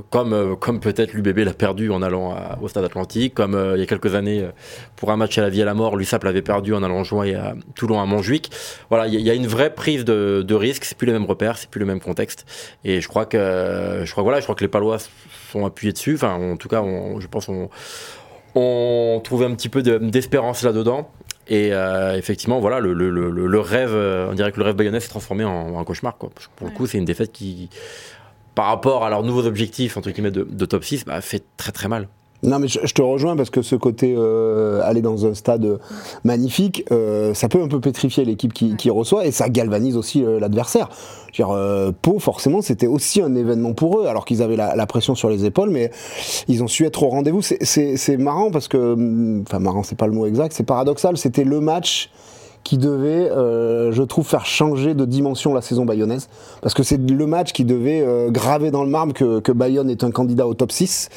comme 0.10 0.56
comme 0.58 0.80
peut-être 0.80 1.14
l'UBB 1.14 1.40
l'a 1.40 1.54
perdu 1.54 1.92
en 1.92 2.02
allant 2.02 2.36
au 2.62 2.68
Stade 2.68 2.86
Atlantique, 2.86 3.34
comme 3.34 3.60
il 3.76 3.80
y 3.80 3.84
a 3.84 3.86
quelques 3.86 4.16
années, 4.16 4.48
pour 4.96 5.12
un 5.12 5.18
match 5.18 5.38
à 5.38 5.42
la 5.42 5.50
vie 5.50 5.62
à 5.62 5.66
la 5.66 5.74
mort, 5.74 5.98
l'USAP 5.98 6.24
l'avait 6.24 6.42
perdu 6.42 6.74
en 6.74 6.84
allant 6.84 7.04
jouer 7.04 7.36
à 7.36 7.56
Toulon 7.76 8.02
à 8.02 8.06
Montjuic. 8.06 8.52
Voilà, 8.90 9.08
il 9.08 9.20
y, 9.20 9.30
a 9.30 9.34
une 9.34 9.48
vraie 9.48 9.74
prise 9.74 10.06
de, 10.06 10.44
de 10.46 10.56
risque, 10.56 10.86
c'est 10.86 10.98
plus 10.98 11.08
les 11.08 11.14
mêmes 11.14 11.26
repères, 11.26 11.58
c'est 11.58 11.70
plus 11.70 11.80
le 11.80 11.86
même 11.86 12.00
contexte. 12.00 12.46
Et 12.84 13.02
je 13.02 13.08
crois 13.08 13.26
que, 13.26 14.02
je 14.04 14.12
crois, 14.12 14.24
voilà, 14.24 14.40
je 14.40 14.46
crois 14.46 14.56
que 14.56 14.64
les 14.64 14.70
Palois 14.70 14.98
sont 15.52 15.66
appuyés 15.66 15.94
dessus. 15.94 16.16
Enfin, 16.16 16.34
en 16.34 16.58
tout 16.58 16.68
cas, 16.68 16.82
je 17.20 17.28
pense 17.28 17.50
on, 17.50 17.70
on 18.56 19.22
trouvait 19.24 19.46
un 19.46 19.56
petit 19.56 19.70
peu 19.70 19.82
d'espérance 19.82 20.64
là-dedans. 20.64 21.10
Et 21.52 21.74
euh, 21.74 22.16
effectivement, 22.16 22.60
voilà, 22.60 22.80
le, 22.80 22.94
le, 22.94 23.10
le, 23.10 23.60
rêve, 23.60 23.96
on 23.96 24.34
dirait 24.34 24.52
que 24.52 24.60
le 24.60 24.66
rêve 24.66 24.76
bayonnais 24.76 25.00
s'est 25.00 25.10
transformé 25.10 25.44
en, 25.44 25.84
cauchemar. 25.84 26.16
Quoi. 26.18 26.30
pour 26.56 26.68
le 26.68 26.74
coup, 26.74 26.86
c'est 26.86 27.00
une 27.00 27.06
défaite 27.06 27.32
qui, 27.32 27.70
par 28.60 28.66
rapport 28.66 29.06
à 29.06 29.10
leurs 29.10 29.24
nouveaux 29.24 29.46
objectifs, 29.46 29.96
entre 29.96 30.12
guillemets, 30.12 30.32
de, 30.32 30.66
top 30.66 30.84
6, 30.84 31.06
bah, 31.06 31.22
fait 31.22 31.44
très 31.56 31.72
très 31.72 31.88
mal. 31.88 32.10
Non, 32.44 32.60
mais 32.60 32.68
je, 32.68 32.94
te 32.94 33.02
rejoins 33.02 33.36
parce 33.36 33.50
que 33.50 33.62
ce 33.62 33.76
côté 33.76 34.16
euh, 34.18 34.82
aller 34.84 35.02
dans 35.02 35.26
un 35.26 35.34
stade 35.34 35.80
magnifique, 36.24 36.86
euh, 36.92 37.34
ça 37.34 37.50
peut 37.50 37.62
un 37.62 37.68
peu 37.68 37.80
pétrifier 37.80 38.26
l'équipe 38.26 38.54
qui, 38.54 38.90
reçoit 38.90 39.26
et 39.26 39.32
ça 39.32 39.50
galvanise 39.50 39.98
aussi 39.98 40.24
euh, 41.40 41.86
l'adversaire. 41.86 41.94
Pau, 42.02 42.20
forcément, 42.20 42.62
c'était 42.62 42.88
aussi 42.88 43.22
un 43.22 43.36
événement 43.36 43.74
pour 43.74 44.00
eux, 44.00 44.08
alors 44.08 44.26
qu'ils 44.26 44.42
avaient 44.42 44.56
la, 44.56 44.86
pression 44.88 45.16
sur 45.16 45.30
les 45.30 45.46
épaules, 45.46 45.70
mais 45.70 45.92
ils 46.48 46.64
ont 46.64 46.68
su 46.68 46.86
être 46.86 47.04
au 47.04 47.10
rendez-vous. 47.10 47.42
C'est 47.42 48.18
marrant 48.18 48.52
parce 48.52 48.68
que, 48.68 49.42
enfin, 49.42 49.60
marrant, 49.60 49.84
c'est 49.84 49.98
pas 49.98 50.08
le 50.08 50.14
mot 50.14 50.26
exact, 50.26 50.54
c'est 50.54 50.64
paradoxal. 50.64 51.18
C'était 51.18 51.44
le 51.44 51.60
match 51.60 52.10
qui 52.70 52.78
devait, 52.78 53.32
euh, 53.32 53.92
je 53.92 54.04
trouve, 54.04 54.28
faire 54.28 54.46
changer 54.46 54.94
de 54.94 55.04
dimension 55.04 55.56
la 55.56 55.62
saison 55.62 55.86
bayonnaise. 55.86 56.30
Parce 56.62 56.76
que 56.76 56.84
c'est 56.84 57.02
le 57.02 57.26
match 57.26 57.52
qui 57.52 57.66
devait 57.66 58.02
euh, 58.02 58.30
graver 58.30 58.70
dans 58.70 58.84
le 58.84 58.92
marbre 58.92 59.12
que, 59.12 59.40
que, 59.40 59.52
Bayonne 59.52 59.90
est 59.90 60.04
un 60.04 60.12
candidat 60.12 60.46
au 60.46 60.54
top 60.54 60.72
6, 60.72 61.10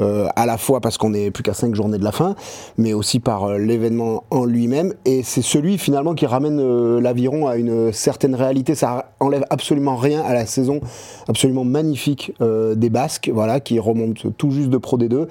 euh, 0.00 0.26
à 0.34 0.46
la 0.46 0.58
fois 0.58 0.80
parce 0.80 0.98
qu'on 0.98 1.10
n'est 1.10 1.30
plus 1.30 1.44
qu'à 1.44 1.54
5 1.54 1.76
journées 1.76 1.98
de 1.98 2.02
la 2.02 2.10
fin, 2.10 2.34
mais 2.76 2.92
aussi 2.92 3.20
par 3.20 3.56
l'événement 3.56 4.24
en 4.32 4.46
lui-même. 4.46 4.94
Et 5.04 5.22
c'est 5.22 5.42
celui 5.42 5.78
finalement 5.78 6.16
qui 6.16 6.26
ramène 6.26 6.98
l'aviron 6.98 7.46
à 7.46 7.56
une 7.56 7.92
certaine 7.92 8.34
réalité. 8.34 8.74
Ça 8.74 9.12
enlève 9.20 9.44
absolument 9.50 9.94
rien 9.94 10.22
à 10.22 10.34
la 10.34 10.44
saison 10.44 10.80
absolument 11.28 11.64
magnifique 11.64 12.32
des 12.40 12.90
Basques, 12.90 13.30
voilà, 13.32 13.60
qui 13.60 13.78
remonte 13.78 14.36
tout 14.36 14.50
juste 14.50 14.70
de 14.70 14.76
Pro 14.76 14.98
D2, 14.98 15.26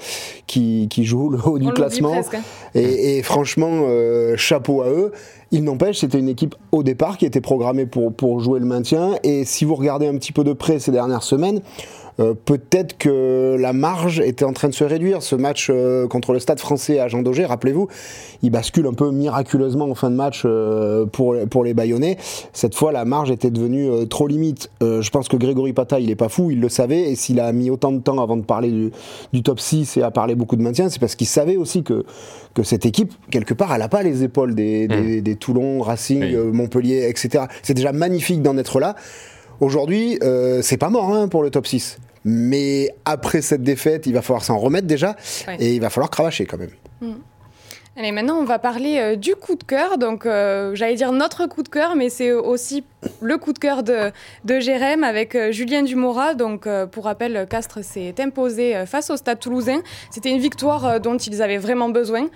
qui, 0.47 0.87
qui 0.89 1.03
joue 1.03 1.29
le 1.29 1.39
haut 1.45 1.59
du 1.59 1.71
classement. 1.73 2.13
Hein. 2.13 2.39
Et, 2.75 3.17
et, 3.17 3.23
franchement, 3.23 3.83
chapeau 4.37 4.81
à 4.81 4.89
eux. 4.89 5.11
Il 5.55 5.63
n'empêche, 5.63 5.99
c'était 5.99 6.19
une 6.19 6.27
équipe 6.27 6.53
au 6.73 6.83
départ 6.83 7.17
qui 7.17 7.25
était 7.25 7.39
programmée 7.39 7.85
pour, 7.85 8.41
jouer 8.41 8.59
le 8.59 8.65
maintien. 8.65 9.11
Et 9.23 9.45
si 9.45 9.63
vous 9.63 9.75
regardez 9.75 10.05
un 10.05 10.17
petit 10.17 10.33
peu 10.33 10.43
de 10.43 10.51
près 10.51 10.79
ces 10.79 10.91
dernières 10.91 11.23
semaines, 11.23 11.61
peut-être 12.17 12.97
que 12.97 13.57
la 13.59 13.73
marge 13.73 14.19
était 14.19 14.45
en 14.45 14.53
train 14.53 14.69
de 14.69 14.73
se 14.73 14.83
réduire. 14.83 15.21
Ce 15.21 15.35
match 15.35 15.69
euh, 15.69 16.07
contre 16.07 16.33
le 16.33 16.39
Stade 16.39 16.59
français 16.59 16.99
à 16.99 17.07
Jean 17.07 17.21
Daugé, 17.21 17.45
rappelez-vous, 17.45 17.87
il 18.41 18.51
bascule 18.51 18.87
un 18.87 18.93
peu 18.93 19.11
miraculeusement 19.11 19.85
en 19.85 19.95
fin 19.95 20.09
de 20.09 20.15
match 20.15 20.43
euh, 20.45 21.05
pour, 21.05 21.35
pour 21.49 21.63
les 21.63 21.73
Bayonnais. 21.73 22.17
Cette 22.53 22.75
fois, 22.75 22.91
la 22.91 23.05
marge 23.05 23.31
était 23.31 23.51
devenue 23.51 24.07
trop 24.07 24.27
limite. 24.27 24.69
je 24.81 25.09
pense 25.09 25.27
que 25.27 25.37
Grégory 25.37 25.73
Pata, 25.73 25.99
il 25.99 26.09
est 26.09 26.15
pas 26.15 26.29
fou, 26.29 26.51
il 26.51 26.61
le 26.61 26.69
savait. 26.69 27.11
Et 27.11 27.15
s'il 27.15 27.39
a 27.39 27.51
mis 27.51 27.69
autant 27.69 27.91
de 27.91 27.99
temps 27.99 28.21
avant 28.21 28.37
de 28.37 28.43
parler 28.43 28.91
du, 29.33 29.43
top 29.43 29.59
6 29.59 29.97
et 29.97 30.01
à 30.01 30.11
parler 30.11 30.35
beaucoup 30.35 30.55
de 30.55 30.61
maintien, 30.61 30.89
c'est 30.89 30.99
parce 30.99 31.15
qu'il 31.15 31.27
savait 31.27 31.57
aussi 31.57 31.83
que, 31.83 32.05
que 32.53 32.63
cette 32.63 32.85
équipe, 32.85 33.13
quelque 33.29 33.53
part, 33.53 33.73
elle 33.73 33.79
n'a 33.79 33.89
pas 33.89 34.03
les 34.03 34.23
épaules 34.23 34.55
des, 34.55 34.87
des, 34.87 35.21
mmh. 35.21 35.35
Toulon, 35.37 35.81
Racing, 35.81 36.51
Montpellier, 36.51 37.07
etc. 37.09 37.45
C'est 37.61 37.73
déjà 37.73 37.91
magnifique 37.91 38.41
d'en 38.41 38.57
être 38.57 38.79
là. 38.79 38.95
Aujourd'hui, 39.61 40.19
euh, 40.21 40.61
c'est 40.61 40.77
pas 40.77 40.89
mort 40.89 41.13
hein, 41.13 41.27
pour 41.27 41.43
le 41.43 41.49
top 41.49 41.67
6. 41.67 41.97
Mais 42.25 42.89
après 43.05 43.41
cette 43.43 43.61
défaite, 43.61 44.07
il 44.07 44.13
va 44.13 44.23
falloir 44.23 44.43
s'en 44.43 44.57
remettre 44.57 44.87
déjà 44.87 45.15
et 45.59 45.75
il 45.75 45.79
va 45.79 45.91
falloir 45.91 46.09
cravacher 46.09 46.45
quand 46.45 46.57
même. 46.57 46.71
Hmm. 46.99 47.13
Allez, 47.97 48.11
maintenant 48.11 48.35
on 48.35 48.43
va 48.43 48.59
parler 48.59 48.97
euh, 48.97 49.15
du 49.15 49.35
coup 49.35 49.55
de 49.55 49.63
cœur. 49.63 49.97
Donc, 49.97 50.25
euh, 50.25 50.73
j'allais 50.73 50.95
dire 50.95 51.13
notre 51.13 51.45
coup 51.45 51.63
de 51.63 51.69
cœur, 51.69 51.95
mais 51.95 52.09
c'est 52.09 52.33
aussi 52.33 52.83
le 53.21 53.37
coup 53.37 53.53
de 53.53 53.59
cœur 53.59 53.83
de, 53.83 54.11
de 54.43 54.59
Jérém 54.59 55.03
avec 55.03 55.37
Julien 55.51 55.83
Dumora. 55.83 56.33
Donc, 56.33 56.67
pour 56.91 57.05
rappel, 57.05 57.45
Castres 57.47 57.85
s'est 57.85 58.15
imposé 58.19 58.85
face 58.85 59.11
au 59.11 59.17
Stade 59.17 59.39
toulousain. 59.39 59.81
C'était 60.09 60.31
une 60.31 60.39
victoire 60.39 60.99
dont 60.99 61.17
ils 61.17 61.41
avaient 61.41 61.59
vraiment 61.59 61.87
besoin. 61.87 62.27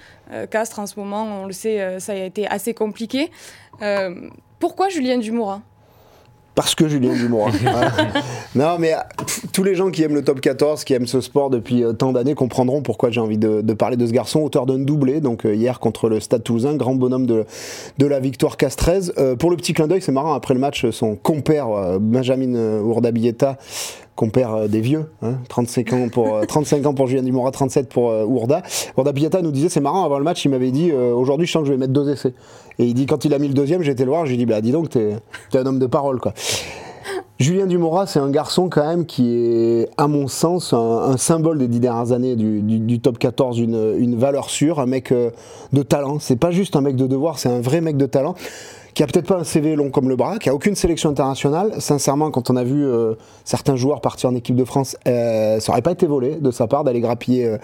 Castres, 0.50 0.80
en 0.80 0.86
ce 0.86 0.98
moment, 0.98 1.42
on 1.42 1.48
le 1.48 1.52
sait, 1.52 2.00
ça 2.00 2.14
a 2.14 2.16
été 2.16 2.48
assez 2.48 2.74
compliqué. 2.74 3.30
pourquoi 4.60 4.88
Julien 4.88 5.18
Dumora 5.18 5.62
parce 6.56 6.76
que 6.76 6.88
Julien 6.88 7.14
Dumont. 7.14 7.48
non, 8.56 8.78
mais 8.80 8.94
tous 9.54 9.64
les 9.64 9.76
gens 9.76 9.92
qui 9.92 10.04
aiment 10.04 10.16
le 10.16 10.24
top 10.24 10.42
14, 10.42 10.84
qui 10.84 10.94
aiment 10.94 11.08
ce 11.08 11.22
sport 11.22 11.50
depuis 11.50 11.84
euh, 11.84 11.94
tant 11.94 12.12
d'années, 12.12 12.36
comprendront 12.36 12.82
pourquoi 12.82 13.12
j'ai 13.12 13.22
envie 13.22 13.38
de, 13.38 13.62
parler 13.74 13.98
de 13.98 14.06
ce 14.06 14.12
garçon, 14.12 14.42
auteur 14.42 14.66
d'un 14.66 14.80
doublé, 14.80 15.22
donc 15.22 15.46
euh, 15.46 15.56
hier 15.56 15.80
contre 15.80 16.10
le 16.10 16.20
Stade 16.20 16.44
Toulousain, 16.44 16.76
grand 16.76 16.96
bonhomme 16.96 17.26
de, 17.26 17.46
de 17.98 18.06
la 18.06 18.20
victoire 18.20 18.58
Castrez. 18.58 19.12
Euh, 19.18 19.36
pour 19.36 19.52
le 19.52 19.58
petit 19.58 19.74
clin 19.74 19.88
d'œil, 19.88 20.02
c'est 20.02 20.12
marrant, 20.12 20.34
après 20.34 20.54
le 20.54 20.60
match, 20.60 20.90
son 20.90 21.16
compère 21.16 22.00
Benjamin 22.00 22.82
Ourdabieta 22.82 23.58
compère 24.20 24.68
des 24.68 24.82
vieux, 24.82 25.06
35 25.48 25.94
hein, 25.94 26.02
ans 26.02 26.10
pour 26.10 26.46
35 26.46 26.86
ans 26.86 26.94
pour 26.94 27.08
Julien 27.08 27.24
Dumora, 27.24 27.52
37 27.52 27.88
pour 27.88 28.12
Ourda. 28.28 28.64
Ourda 28.98 29.14
Pieta 29.14 29.42
nous 29.42 29.52
disait 29.52 29.70
c'est 29.70 29.80
marrant 29.80 30.04
avant 30.04 30.18
le 30.18 30.26
match, 30.26 30.44
il 30.44 30.50
m'avait 30.50 30.72
dit 30.72 30.92
aujourd'hui 30.92 31.48
je 31.48 31.54
sens 31.54 31.62
que 31.62 31.68
je 31.68 31.72
vais 31.72 31.78
mettre 31.78 31.94
deux 31.94 32.10
essais. 32.10 32.34
Et 32.80 32.86
il 32.86 32.94
dit 32.94 33.06
quand 33.06 33.24
il 33.24 33.34
a 33.34 33.40
mis 33.40 33.48
le 33.48 33.54
deuxième, 33.54 33.82
été 33.82 34.04
le 34.04 34.12
voir, 34.12 34.26
j'ai 34.26 34.36
dit 34.36 34.46
bah 34.46 34.60
dis 34.60 34.74
donc 34.74 34.90
t'es 34.90 35.16
es 35.54 35.58
un 35.58 35.66
homme 35.66 35.80
de 35.80 35.86
parole 35.86 36.20
quoi. 36.20 36.34
Julien 37.40 37.68
Dumora, 37.68 38.06
c'est 38.06 38.20
un 38.20 38.30
garçon 38.30 38.68
quand 38.68 38.86
même 38.86 39.06
qui 39.06 39.34
est, 39.34 39.90
à 39.96 40.10
mon 40.10 40.28
sens, 40.28 40.74
un, 40.74 41.16
symbole 41.16 41.58
des 41.58 41.70
dix 41.70 41.80
dernières 41.80 42.12
années 42.12 42.36
du, 42.36 43.00
top 43.00 43.18
14, 43.18 43.60
une, 43.60 43.96
une, 43.98 44.16
valeur 44.16 44.50
sûre, 44.50 44.80
un 44.80 44.86
mec 44.86 45.14
euh, 45.14 45.30
de 45.72 45.82
talent. 45.82 46.20
C'est 46.20 46.36
pas 46.36 46.52
juste 46.52 46.76
un 46.76 46.82
mec 46.82 46.98
de 46.98 47.08
devoir, 47.08 47.40
c'est 47.40 47.48
un 47.48 47.62
vrai 47.62 47.80
mec 47.80 47.96
de 47.96 48.06
talent 48.06 48.36
qui 48.94 49.04
a 49.04 49.08
peut-être 49.08 49.28
pas 49.28 49.38
un 49.38 49.44
CV 49.44 49.76
long 49.76 49.90
comme 49.90 50.10
le 50.10 50.16
bras, 50.16 50.38
qui 50.40 50.50
a 50.50 50.54
aucune 50.54 50.76
sélection 50.76 51.10
internationale. 51.10 51.74
Sincèrement, 51.80 52.32
quand 52.32 52.50
on 52.50 52.56
a 52.56 52.64
vu 52.64 52.86
euh, 52.86 53.16
certains 53.46 53.76
joueurs 53.76 54.02
partir 54.02 54.30
en 54.30 54.36
équipe 54.36 54.56
de 54.56 54.66
France, 54.66 54.98
euh, 55.08 55.60
ça 55.60 55.72
aurait 55.72 55.82
pas 55.82 55.92
été 55.92 56.06
volé 56.06 56.36
de 56.36 56.52
sa 56.52 56.68
part 56.68 56.84
d'aller 56.84 57.02
grappiller 57.02 57.58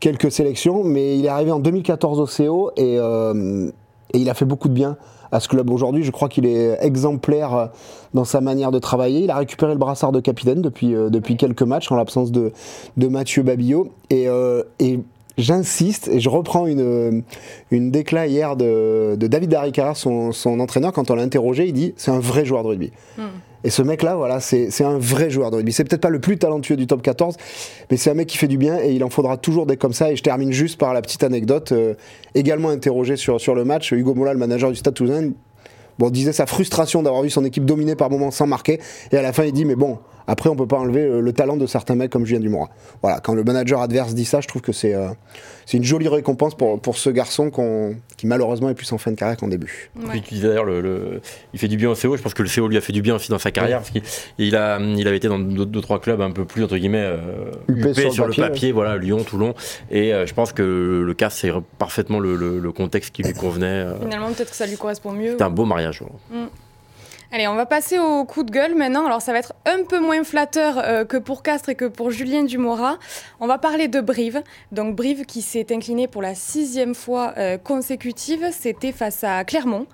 quelques 0.00 0.30
sélections, 0.30 0.84
mais 0.84 1.18
il 1.18 1.24
est 1.24 1.28
arrivé 1.28 1.50
en 1.50 1.58
2014 1.60 2.20
au 2.20 2.26
CO 2.26 2.70
et, 2.76 2.98
il 4.14 4.30
a 4.30 4.34
fait 4.34 4.44
beaucoup 4.44 4.68
de 4.68 4.74
bien 4.74 4.96
à 5.32 5.40
ce 5.40 5.48
club. 5.48 5.68
Aujourd'hui, 5.70 6.04
je 6.04 6.10
crois 6.12 6.28
qu'il 6.28 6.46
est 6.46 6.78
exemplaire 6.80 7.54
euh, 7.54 7.66
dans 8.14 8.24
sa 8.24 8.40
manière 8.40 8.70
de 8.70 8.78
travailler. 8.78 9.24
Il 9.24 9.30
a 9.30 9.36
récupéré 9.36 9.72
le 9.72 9.78
brassard 9.78 10.12
de 10.12 10.20
capitaine 10.20 10.62
depuis, 10.62 10.94
euh, 10.94 11.10
depuis 11.10 11.36
quelques 11.36 11.62
matchs 11.62 11.90
en 11.90 11.96
l'absence 11.96 12.30
de, 12.30 12.52
de 12.96 13.08
Mathieu 13.08 13.42
Babillot. 13.42 13.88
Euh, 14.12 14.62
et 14.78 15.00
j'insiste 15.38 16.08
et 16.08 16.20
je 16.20 16.28
reprends 16.28 16.66
une, 16.66 17.22
une 17.70 17.90
déclat 17.90 18.26
hier 18.26 18.56
de, 18.56 19.16
de 19.16 19.26
David 19.26 19.50
Darikara, 19.50 19.94
son, 19.94 20.32
son 20.32 20.60
entraîneur, 20.60 20.92
quand 20.92 21.10
on 21.10 21.14
l'a 21.14 21.22
interrogé, 21.22 21.66
il 21.66 21.72
dit 21.72 21.94
c'est 21.96 22.10
un 22.10 22.20
vrai 22.20 22.44
joueur 22.44 22.62
de 22.62 22.68
rugby. 22.68 22.92
Hmm. 23.18 23.22
Et 23.64 23.70
ce 23.70 23.80
mec-là, 23.80 24.14
voilà, 24.14 24.40
c'est 24.40 24.84
un 24.84 24.98
vrai 24.98 25.30
joueur 25.30 25.50
de 25.50 25.56
rugby. 25.56 25.72
C'est 25.72 25.84
peut-être 25.84 26.02
pas 26.02 26.10
le 26.10 26.20
plus 26.20 26.36
talentueux 26.36 26.76
du 26.76 26.86
top 26.86 27.00
14, 27.00 27.34
mais 27.90 27.96
c'est 27.96 28.10
un 28.10 28.14
mec 28.14 28.28
qui 28.28 28.36
fait 28.36 28.46
du 28.46 28.58
bien 28.58 28.78
et 28.78 28.92
il 28.92 29.02
en 29.02 29.08
faudra 29.08 29.38
toujours 29.38 29.64
des 29.64 29.78
comme 29.78 29.94
ça. 29.94 30.12
Et 30.12 30.16
je 30.16 30.22
termine 30.22 30.52
juste 30.52 30.78
par 30.78 30.92
la 30.92 31.00
petite 31.00 31.24
anecdote, 31.24 31.72
euh, 31.72 31.94
également 32.34 32.68
interrogé 32.68 33.16
sur, 33.16 33.40
sur 33.40 33.54
le 33.54 33.64
match. 33.64 33.92
Hugo 33.92 34.14
Mola, 34.14 34.34
le 34.34 34.38
manager 34.38 34.70
du 34.70 34.76
Stade 34.76 34.92
Toulousain, 34.92 35.30
bon, 35.98 36.10
disait 36.10 36.34
sa 36.34 36.44
frustration 36.44 37.02
d'avoir 37.02 37.22
vu 37.22 37.30
son 37.30 37.42
équipe 37.42 37.64
dominer 37.64 37.96
par 37.96 38.10
moments 38.10 38.30
sans 38.30 38.46
marquer. 38.46 38.80
Et 39.12 39.16
à 39.16 39.22
la 39.22 39.32
fin, 39.32 39.44
il 39.44 39.52
dit 39.52 39.64
Mais 39.64 39.76
bon, 39.76 39.98
après, 40.26 40.48
on 40.48 40.56
peut 40.56 40.66
pas 40.66 40.78
enlever 40.78 41.02
euh, 41.02 41.20
le, 41.20 41.32
talent 41.32 41.56
de 41.56 41.66
certains 41.66 41.94
mecs 41.94 42.10
comme 42.10 42.24
Julien 42.24 42.40
Dumora. 42.40 42.70
Voilà, 43.02 43.20
quand 43.20 43.34
le 43.34 43.44
manager 43.44 43.80
adverse 43.80 44.14
dit 44.14 44.24
ça, 44.24 44.40
je 44.40 44.48
trouve 44.48 44.62
que 44.62 44.72
c'est 44.72 44.94
euh, 44.94 45.08
c'est 45.66 45.76
une 45.76 45.84
jolie 45.84 46.08
récompense 46.08 46.54
pour, 46.54 46.80
pour 46.80 46.96
ce 46.96 47.10
garçon 47.10 47.50
qui 48.16 48.26
malheureusement 48.26 48.68
est 48.68 48.74
plus 48.74 48.90
en 48.92 48.98
fin 48.98 49.10
de 49.10 49.16
carrière 49.16 49.36
qu'en 49.36 49.48
début. 49.48 49.90
d'ailleurs, 49.96 50.64
le, 50.64 51.20
il 51.52 51.58
fait 51.58 51.68
du 51.68 51.76
bien 51.76 51.90
au 51.90 51.94
CO. 51.94 52.16
Je 52.16 52.22
pense 52.22 52.34
que 52.34 52.42
le 52.42 52.48
CO 52.54 52.68
lui 52.68 52.76
a 52.76 52.80
fait 52.80 52.92
du 52.92 53.02
bien 53.02 53.14
aussi 53.14 53.30
dans 53.30 53.38
sa 53.38 53.50
carrière. 53.50 53.78
Parce 53.80 53.92
il, 54.38 54.56
a, 54.56 54.78
il 54.78 55.06
avait 55.08 55.16
été 55.16 55.28
dans 55.28 55.38
deux, 55.38 55.80
trois 55.80 56.00
clubs 56.00 56.20
un 56.20 56.30
peu 56.30 56.44
plus, 56.44 56.64
entre 56.64 56.76
guillemets, 56.76 56.98
euh, 56.98 58.10
sur, 58.10 58.26
le 58.26 58.34
papier, 58.34 58.72
voilà, 58.72 58.96
Lyon, 58.96 59.24
Toulon. 59.24 59.54
Et 59.90 60.10
je 60.10 60.34
pense 60.34 60.52
que 60.52 61.02
le 61.06 61.14
cas, 61.14 61.30
c'est 61.30 61.50
parfaitement 61.78 62.20
le, 62.20 62.72
contexte 62.72 63.14
qui 63.14 63.22
lui 63.22 63.32
convenait. 63.32 63.86
Finalement, 64.02 64.32
peut-être 64.32 64.50
que 64.50 64.56
ça 64.56 64.66
lui 64.66 64.76
correspond 64.76 65.12
mieux. 65.12 65.36
C'est 65.38 65.44
un 65.44 65.50
beau 65.50 65.64
mariage. 65.64 66.02
Mm. 66.30 66.44
Allez, 67.34 67.48
on 67.48 67.56
va 67.56 67.66
passer 67.66 67.98
au 67.98 68.24
coup 68.24 68.44
de 68.44 68.52
gueule 68.52 68.76
maintenant. 68.76 69.06
Alors, 69.06 69.20
ça 69.20 69.32
va 69.32 69.40
être 69.40 69.54
un 69.66 69.82
peu 69.82 69.98
moins 69.98 70.22
flatteur 70.22 70.78
euh, 70.78 71.04
que 71.04 71.16
pour 71.16 71.42
Castres 71.42 71.70
et 71.70 71.74
que 71.74 71.86
pour 71.86 72.12
Julien 72.12 72.44
Dumora. 72.44 72.96
On 73.40 73.48
va 73.48 73.58
parler 73.58 73.88
de 73.88 74.00
Brive. 74.00 74.44
Donc, 74.70 74.94
Brive 74.94 75.24
qui 75.24 75.42
s'est 75.42 75.66
incliné 75.74 76.06
pour 76.06 76.22
la 76.22 76.36
sixième 76.36 76.94
fois 76.94 77.34
euh, 77.36 77.58
consécutive. 77.58 78.50
C'était 78.52 78.92
face 78.92 79.24
à 79.24 79.42
Clermont. 79.42 79.88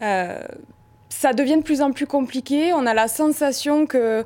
Euh, 0.00 0.40
ça 1.10 1.34
devient 1.34 1.58
de 1.58 1.62
plus 1.62 1.82
en 1.82 1.92
plus 1.92 2.06
compliqué. 2.06 2.72
On 2.72 2.86
a 2.86 2.94
la 2.94 3.06
sensation 3.06 3.84
que. 3.84 4.24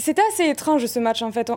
C'était 0.00 0.22
assez 0.32 0.48
étrange 0.48 0.84
ce 0.86 0.98
match 0.98 1.22
en 1.22 1.30
fait 1.30 1.48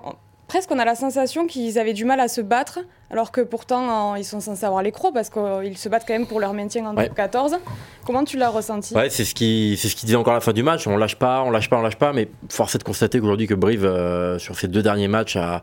presque 0.48 0.72
on 0.72 0.80
a 0.80 0.86
la 0.86 0.96
sensation 0.96 1.48
qu'ils 1.48 1.80
avaient 1.80 1.94
du 1.94 2.06
mal 2.06 2.20
à 2.20 2.28
se 2.28 2.42
battre, 2.42 2.80
alors 3.10 3.32
que 3.32 3.42
pourtant 3.42 4.16
ils 4.16 4.26
sont 4.26 4.40
censés 4.40 4.66
avoir 4.66 4.84
les 4.84 4.92
crocs 4.92 5.14
parce 5.14 5.30
qu'ils 5.30 5.78
se 5.78 5.90
battent 5.90 6.06
quand 6.08 6.14
même 6.14 6.28
pour 6.28 6.40
leur 6.40 6.54
maintien 6.54 6.86
en 6.86 6.94
2014. 6.94 7.58
Comment 8.06 8.24
tu 8.24 8.38
l'as 8.38 8.50
ressenti? 8.50 8.94
Ouais, 8.94 9.10
c'est 9.10 9.26
ce 9.26 9.34
qui 9.34 9.78
c'est 9.80 9.88
ce 9.88 9.96
qui 9.96 10.06
disait 10.06 10.18
encore 10.18 10.34
à 10.34 10.38
la 10.38 10.42
fin 10.42 10.54
du 10.54 10.64
match. 10.64 10.88
On 10.88 10.98
lâche 10.98 11.16
pas, 11.16 11.42
on 11.44 11.52
lâche 11.52 11.70
pas, 11.70 11.78
on 11.78 11.82
lâche 11.82 11.98
pas. 11.98 12.14
Mais 12.14 12.30
force 12.50 12.76
est 12.76 12.80
de 12.80 12.84
constater 12.84 13.20
qu'aujourd'hui 13.20 13.48
que 13.48 13.54
Brive 13.54 13.86
euh, 13.86 14.38
sur 14.40 14.58
ces 14.58 14.68
deux 14.68 14.84
derniers 14.84 15.08
matchs 15.08 15.36
a 15.36 15.62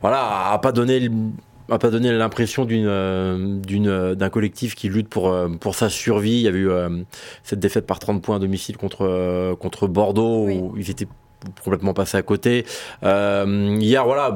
voilà 0.00 0.50
a 0.52 0.58
pas 0.58 0.72
donné 0.72 1.10
a 1.70 1.78
pas 1.78 1.90
donné 1.90 2.10
l'impression 2.12 2.64
d'une 2.64 2.86
euh, 2.86 3.60
d'une 3.60 3.88
euh, 3.88 4.14
d'un 4.14 4.30
collectif 4.30 4.74
qui 4.74 4.88
lutte 4.88 5.08
pour 5.08 5.34
pour 5.60 5.74
sa 5.74 5.88
survie. 5.90 6.36
Il 6.36 6.42
y 6.42 6.48
a 6.48 6.52
eu 6.52 6.70
cette 7.44 7.60
défaite 7.60 7.86
par 7.86 7.98
30 7.98 8.22
points 8.22 8.36
à 8.36 8.38
domicile 8.38 8.76
contre 8.76 9.54
contre 9.60 9.86
Bordeaux 9.86 10.46
où 10.46 10.74
ils 10.76 10.90
étaient 10.90 11.08
complètement 11.64 11.94
passé 11.94 12.16
à 12.16 12.22
côté. 12.22 12.64
Euh, 13.02 13.76
hier, 13.80 14.04
voilà, 14.04 14.34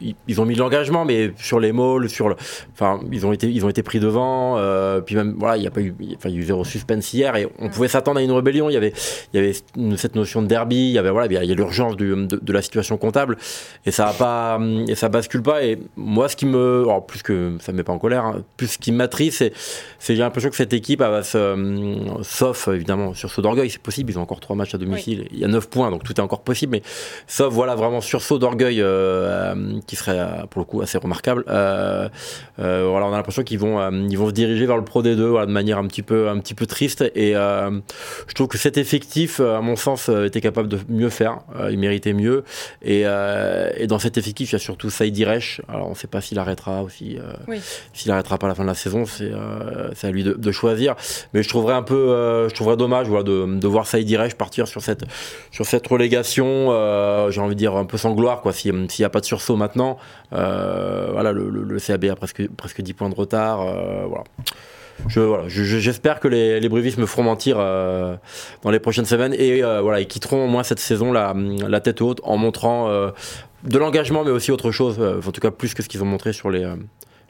ils, 0.00 0.40
ont 0.40 0.44
mis 0.44 0.54
de 0.54 0.60
l'engagement, 0.60 1.04
mais 1.04 1.32
sur 1.36 1.60
les 1.60 1.72
malls, 1.72 2.08
sur 2.08 2.28
le, 2.28 2.36
enfin, 2.72 3.00
ils 3.10 3.26
ont 3.26 3.32
été, 3.32 3.48
ils 3.48 3.64
ont 3.64 3.68
été 3.68 3.82
pris 3.82 4.00
devant. 4.00 4.56
Euh, 4.58 5.00
puis 5.00 5.14
même, 5.14 5.34
voilà, 5.38 5.56
il 5.56 5.60
n'y 5.60 5.66
a 5.66 5.70
pas 5.70 5.80
eu, 5.80 5.94
enfin, 6.16 6.28
il 6.28 6.34
y 6.34 6.38
a 6.38 6.40
eu 6.40 6.44
zéro 6.44 6.64
suspense 6.64 7.12
hier 7.12 7.36
et 7.36 7.48
on 7.58 7.68
pouvait 7.68 7.88
s'attendre 7.88 8.18
à 8.18 8.22
une 8.22 8.32
rébellion. 8.32 8.70
Il 8.70 8.74
y 8.74 8.76
avait, 8.76 8.92
il 9.32 9.40
y 9.40 9.42
avait 9.42 9.52
cette 9.96 10.14
notion 10.14 10.42
de 10.42 10.46
derby. 10.46 10.76
Il 10.76 10.92
y 10.92 10.98
avait, 10.98 11.10
voilà, 11.10 11.26
il 11.26 11.48
y 11.48 11.52
a 11.52 11.54
l'urgence 11.54 11.96
de, 11.96 12.26
de, 12.26 12.52
la 12.52 12.62
situation 12.62 12.96
comptable 12.96 13.36
et 13.86 13.90
ça 13.90 14.08
a 14.08 14.12
pas, 14.12 14.60
et 14.88 14.94
ça 14.94 15.08
bascule 15.08 15.42
pas. 15.42 15.64
Et 15.64 15.78
moi, 15.96 16.28
ce 16.28 16.36
qui 16.36 16.46
me, 16.46 16.82
alors, 16.82 17.06
plus 17.06 17.22
que 17.22 17.56
ça 17.60 17.72
me 17.72 17.78
met 17.78 17.84
pas 17.84 17.92
en 17.92 17.98
colère, 17.98 18.24
hein, 18.24 18.42
plus 18.56 18.68
ce 18.68 18.78
qui 18.78 18.92
m'attriste, 18.92 19.38
c'est, 19.38 19.52
c'est 19.98 20.14
j'ai 20.14 20.22
l'impression 20.22 20.50
que 20.50 20.56
cette 20.56 20.72
équipe, 20.72 21.00
va 21.00 21.22
se, 21.22 22.20
sauf 22.22 22.68
évidemment 22.68 23.14
sur 23.14 23.30
ce 23.30 23.40
d'orgueil, 23.40 23.70
c'est 23.70 23.80
possible. 23.80 24.10
Ils 24.10 24.18
ont 24.18 24.22
encore 24.22 24.40
trois 24.40 24.56
matchs 24.56 24.74
à 24.74 24.78
domicile. 24.78 25.28
Il 25.32 25.38
y 25.38 25.44
a 25.44 25.48
9 25.48 25.68
points, 25.68 25.90
donc 25.90 26.04
tout 26.04 26.19
encore 26.22 26.42
possible. 26.42 26.72
Mais 26.72 26.82
sauf 27.26 27.52
voilà 27.52 27.74
vraiment 27.74 28.00
sursaut 28.00 28.38
d'orgueil 28.38 28.80
euh, 28.80 29.80
qui 29.86 29.96
serait 29.96 30.18
euh, 30.18 30.46
pour 30.48 30.60
le 30.60 30.64
coup 30.64 30.82
assez 30.82 30.98
remarquable. 30.98 31.44
Euh, 31.48 32.08
voilà, 32.58 33.06
on 33.06 33.12
a 33.12 33.16
l'impression 33.16 33.42
qu'ils 33.42 33.58
vont 33.58 33.78
ils 34.08 34.18
vont 34.18 34.28
se 34.28 34.32
diriger 34.32 34.66
vers 34.66 34.76
le 34.76 34.84
Pro 34.84 35.02
D2 35.02 35.20
voilà, 35.22 35.46
de 35.46 35.52
manière 35.52 35.78
un 35.78 35.86
petit 35.86 36.02
peu 36.02 36.28
un 36.28 36.38
petit 36.38 36.54
peu 36.54 36.66
triste. 36.66 37.02
Et 37.14 37.32
je 37.32 38.34
trouve 38.34 38.48
que 38.48 38.58
cet 38.58 38.76
effectif, 38.78 39.40
à 39.40 39.60
mon 39.60 39.76
sens, 39.76 40.08
était 40.08 40.40
capable 40.40 40.68
de 40.68 40.78
mieux 40.88 41.08
faire. 41.10 41.38
il 41.70 41.78
méritait 41.78 42.12
mieux. 42.12 42.44
Et, 42.82 43.00
et, 43.02 43.86
dans 43.86 43.98
cet 43.98 44.18
effectif, 44.18 44.50
il 44.50 44.52
y 44.54 44.56
a 44.56 44.58
surtout 44.58 44.90
Saïd 44.90 45.16
Iresh. 45.16 45.62
Alors 45.68 45.86
on 45.86 45.90
ne 45.90 45.94
sait 45.94 46.06
pas 46.06 46.20
s'il 46.20 46.38
arrêtera 46.38 46.82
aussi. 46.82 47.18
S'il 47.92 48.10
arrêtera 48.10 48.38
pas 48.38 48.46
à 48.46 48.50
la 48.50 48.54
fin 48.54 48.62
de 48.62 48.68
la 48.68 48.74
saison, 48.74 49.04
c'est 49.06 49.32
à 50.06 50.10
lui 50.10 50.24
de, 50.24 50.34
de, 50.34 50.52
choisir. 50.52 50.94
Mais 51.32 51.42
je 51.42 51.48
trouverais 51.48 51.74
un 51.74 51.82
peu, 51.82 52.48
je 52.48 52.54
trouverais 52.54 52.76
dommage 52.76 53.08
voilà, 53.08 53.24
de, 53.24 53.46
de 53.46 53.68
voir 53.68 53.86
Saïd 53.86 54.08
Iresh 54.10 54.34
partir 54.34 54.68
sur 54.68 54.82
cette 54.82 55.04
sur 55.50 55.66
cette 55.66 55.86
relégation, 55.86 56.09
euh, 56.14 57.30
j'ai 57.30 57.40
envie 57.40 57.54
de 57.54 57.58
dire 57.58 57.76
un 57.76 57.84
peu 57.84 57.96
sans 57.96 58.12
gloire, 58.14 58.40
quoi. 58.40 58.52
S'il 58.52 58.86
n'y 58.98 59.04
a 59.04 59.10
pas 59.10 59.20
de 59.20 59.24
sursaut 59.24 59.56
maintenant, 59.56 59.98
euh, 60.32 61.08
voilà, 61.12 61.32
le, 61.32 61.78
CAB 61.78 62.04
a 62.06 62.16
presque, 62.16 62.48
presque 62.56 62.80
10 62.80 62.92
points 62.94 63.08
de 63.08 63.14
retard. 63.14 63.60
Euh, 63.62 64.04
voilà. 64.06 64.24
Je, 65.08 65.20
voilà, 65.20 65.44
j'espère 65.48 66.20
que 66.20 66.28
les, 66.28 66.60
les 66.60 66.68
me 66.68 67.06
feront 67.06 67.22
mentir 67.22 67.56
dans 67.56 68.70
les 68.70 68.80
prochaines 68.80 69.06
semaines 69.06 69.32
et 69.32 69.62
voilà, 69.62 69.98
ils 70.00 70.06
quitteront 70.06 70.44
au 70.44 70.46
moins 70.46 70.62
cette 70.62 70.78
saison 70.78 71.10
la, 71.10 71.34
la 71.34 71.80
tête 71.80 72.02
haute 72.02 72.20
en 72.22 72.36
montrant 72.36 72.90
de 72.90 73.78
l'engagement, 73.78 74.24
mais 74.24 74.30
aussi 74.30 74.52
autre 74.52 74.70
chose, 74.70 75.00
en 75.00 75.32
tout 75.32 75.40
cas 75.40 75.50
plus 75.50 75.72
que 75.72 75.82
ce 75.82 75.88
qu'ils 75.88 76.02
ont 76.02 76.06
montré 76.06 76.34
sur 76.34 76.50
les, 76.50 76.70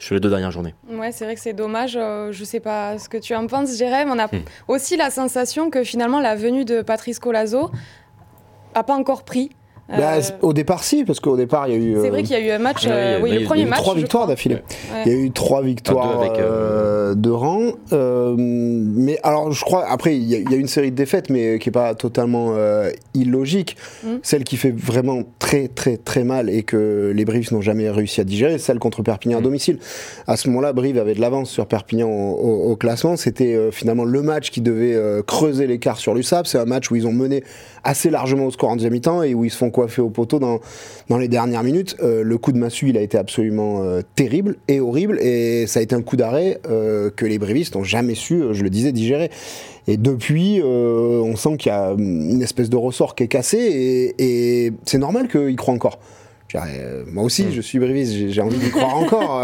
sur 0.01 0.15
les 0.15 0.19
deux 0.19 0.29
dernières 0.29 0.51
journées. 0.51 0.73
Ouais, 0.89 1.11
c'est 1.11 1.25
vrai 1.25 1.35
que 1.35 1.41
c'est 1.41 1.53
dommage. 1.53 1.93
Je 1.93 2.29
je 2.31 2.43
sais 2.43 2.59
pas 2.59 2.97
ce 2.97 3.07
que 3.07 3.17
tu 3.17 3.35
en 3.35 3.45
penses, 3.45 3.77
Jérém. 3.77 4.09
On 4.09 4.17
a 4.17 4.25
hmm. 4.25 4.43
aussi 4.67 4.97
la 4.97 5.11
sensation 5.11 5.69
que 5.69 5.83
finalement 5.83 6.19
la 6.19 6.35
venue 6.35 6.65
de 6.65 6.81
Patrice 6.81 7.19
Colazo 7.19 7.71
a 8.73 8.83
pas 8.83 8.95
encore 8.95 9.23
pris. 9.23 9.51
Bah, 9.97 10.15
euh, 10.15 10.21
au 10.41 10.53
départ, 10.53 10.83
si, 10.83 11.03
parce 11.03 11.19
qu'au 11.19 11.35
départ, 11.35 11.67
il 11.67 11.73
y 11.73 11.75
a 11.75 11.79
eu. 11.79 11.95
C'est 12.01 12.09
vrai 12.09 12.19
euh, 12.19 12.23
qu'il 12.23 12.31
y 12.31 12.35
a 12.35 12.39
eu 12.39 12.51
un 12.51 12.59
match. 12.59 12.85
Euh, 12.87 13.19
oui, 13.21 13.31
le 13.31 13.43
premier 13.43 13.65
match. 13.65 13.79
Trois 13.79 13.95
victoires 13.95 14.27
d'affilée. 14.27 14.59
Il 15.05 15.11
y 15.11 15.15
a 15.15 15.17
eu 15.17 15.31
trois 15.31 15.61
victoires 15.61 16.21
avec, 16.21 16.37
de 16.37 17.29
rang. 17.29 17.73
mais 17.91 19.19
alors, 19.23 19.51
je 19.51 19.63
crois, 19.63 19.85
après, 19.89 20.15
il 20.15 20.23
y, 20.23 20.35
a, 20.35 20.57
une 20.57 20.67
série 20.67 20.91
de 20.91 20.95
défaites, 20.95 21.29
mais 21.29 21.59
qui 21.59 21.69
n'est 21.69 21.73
pas 21.73 21.95
totalement 21.95 22.53
illogique. 23.13 23.77
Mm. 24.03 24.07
Celle 24.23 24.43
qui 24.43 24.57
fait 24.57 24.71
vraiment 24.71 25.23
très, 25.39 25.67
très, 25.67 25.97
très 25.97 26.23
mal 26.23 26.49
et 26.49 26.63
que 26.63 27.11
les 27.13 27.25
Brives 27.25 27.51
n'ont 27.51 27.61
jamais 27.61 27.89
réussi 27.89 28.21
à 28.21 28.23
digérer, 28.23 28.57
celle 28.57 28.79
contre 28.79 29.01
Perpignan 29.01 29.37
à 29.37 29.41
mm. 29.41 29.43
domicile. 29.43 29.79
À 30.27 30.37
ce 30.37 30.49
moment-là, 30.49 30.73
Brive 30.73 30.97
avait 30.97 31.15
de 31.15 31.21
l'avance 31.21 31.49
sur 31.49 31.65
Perpignan 31.65 32.09
au, 32.09 32.75
classement. 32.75 33.17
C'était 33.17 33.71
finalement 33.71 34.05
le 34.05 34.21
match 34.21 34.51
qui 34.51 34.61
devait 34.61 34.97
creuser 35.27 35.67
l'écart 35.67 35.97
sur 35.97 36.13
l'USAP. 36.13 36.47
C'est 36.47 36.57
un 36.57 36.65
match 36.65 36.89
où 36.91 36.95
ils 36.95 37.07
ont 37.07 37.13
mené 37.13 37.43
assez 37.83 38.09
largement 38.09 38.45
au 38.45 38.51
score 38.51 38.69
en 38.69 38.75
deuxième 38.75 38.93
mi-temps 38.93 39.23
et 39.23 39.33
où 39.33 39.43
ils 39.43 39.49
se 39.49 39.57
font 39.57 39.71
coiffer 39.81 40.01
au 40.01 40.09
poteau 40.09 40.39
dans, 40.39 40.59
dans 41.09 41.17
les 41.17 41.27
dernières 41.27 41.63
minutes. 41.63 41.95
Euh, 42.01 42.23
le 42.23 42.37
coup 42.37 42.51
de 42.51 42.57
massue, 42.57 42.89
il 42.89 42.97
a 42.97 43.01
été 43.01 43.17
absolument 43.17 43.81
euh, 43.81 44.01
terrible 44.15 44.57
et 44.67 44.79
horrible 44.79 45.19
et 45.19 45.65
ça 45.67 45.79
a 45.79 45.83
été 45.83 45.95
un 45.95 46.01
coup 46.01 46.15
d'arrêt 46.15 46.59
euh, 46.69 47.09
que 47.09 47.25
les 47.25 47.39
brévistes 47.39 47.75
n'ont 47.75 47.83
jamais 47.83 48.15
su, 48.15 48.43
je 48.51 48.63
le 48.63 48.69
disais, 48.69 48.91
digérer. 48.91 49.31
Et 49.87 49.97
depuis, 49.97 50.61
on 50.63 51.35
sent 51.35 51.57
qu'il 51.57 51.71
y 51.71 51.75
a 51.75 51.95
une 51.97 52.41
espèce 52.43 52.69
de 52.69 52.77
ressort 52.77 53.15
qui 53.15 53.23
est 53.23 53.27
cassé 53.27 53.57
et, 53.57 54.65
et 54.65 54.73
c'est 54.85 54.99
normal 54.99 55.27
qu'ils 55.27 55.55
croient 55.55 55.73
encore. 55.73 55.97
Moi 57.07 57.23
aussi, 57.23 57.45
mm. 57.45 57.51
je 57.51 57.61
suis 57.61 57.79
bréviste, 57.79 58.13
j'ai 58.29 58.41
envie 58.41 58.59
d'y 58.59 58.69
croire 58.69 58.95
encore. 58.97 59.41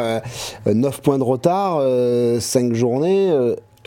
9 0.72 1.02
points 1.02 1.18
de 1.18 1.24
retard, 1.24 1.82
5 2.40 2.74
journées. 2.74 3.32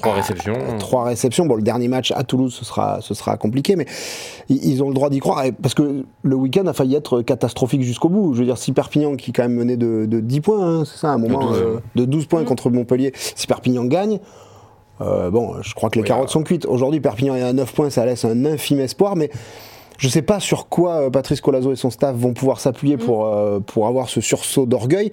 Trois 0.00 0.14
réceptions. 0.14 0.54
Ah, 0.68 0.72
trois 0.78 1.04
réceptions. 1.04 1.46
Bon, 1.46 1.54
le 1.54 1.62
dernier 1.62 1.88
match 1.88 2.12
à 2.12 2.24
Toulouse, 2.24 2.54
ce 2.58 2.64
sera, 2.64 3.00
ce 3.00 3.14
sera 3.14 3.36
compliqué, 3.36 3.76
mais 3.76 3.86
ils 4.48 4.82
ont 4.82 4.88
le 4.88 4.94
droit 4.94 5.10
d'y 5.10 5.18
croire. 5.18 5.44
Parce 5.62 5.74
que 5.74 6.04
le 6.22 6.36
week-end 6.36 6.66
a 6.66 6.72
failli 6.72 6.94
être 6.94 7.22
catastrophique 7.22 7.82
jusqu'au 7.82 8.08
bout. 8.08 8.34
Je 8.34 8.40
veux 8.40 8.44
dire, 8.46 8.58
si 8.58 8.72
Perpignan, 8.72 9.16
qui 9.16 9.32
quand 9.32 9.42
même 9.42 9.54
menait 9.54 9.76
de, 9.76 10.06
10 10.06 10.40
points, 10.40 10.66
hein, 10.80 10.84
c'est 10.84 10.98
ça, 10.98 11.10
à 11.10 11.12
un 11.12 11.18
moment, 11.18 11.50
de 11.94 12.04
12, 12.04 12.24
euh, 12.24 12.26
points 12.26 12.42
mmh. 12.42 12.44
contre 12.44 12.70
Montpellier, 12.70 13.12
si 13.14 13.46
Perpignan 13.46 13.84
gagne, 13.84 14.20
euh, 15.00 15.30
bon, 15.30 15.54
je 15.62 15.74
crois 15.74 15.90
que 15.90 15.98
les 15.98 16.04
carottes 16.04 16.30
sont 16.30 16.42
cuites. 16.42 16.66
Aujourd'hui, 16.66 17.00
Perpignan 17.00 17.34
est 17.34 17.42
à 17.42 17.52
9 17.52 17.72
points, 17.72 17.90
ça 17.90 18.04
laisse 18.04 18.24
un 18.24 18.44
infime 18.44 18.80
espoir, 18.80 19.16
mais 19.16 19.30
je 19.98 20.06
ne 20.06 20.12
sais 20.12 20.22
pas 20.22 20.40
sur 20.40 20.68
quoi 20.68 21.06
euh, 21.06 21.10
Patrice 21.10 21.40
Colazo 21.40 21.72
et 21.72 21.76
son 21.76 21.90
staff 21.90 22.16
vont 22.16 22.32
pouvoir 22.32 22.60
s'appuyer 22.60 22.96
mmh. 22.96 23.00
pour, 23.00 23.34
pour 23.66 23.86
avoir 23.86 24.08
ce 24.08 24.20
sursaut 24.20 24.66
d'orgueil. 24.66 25.12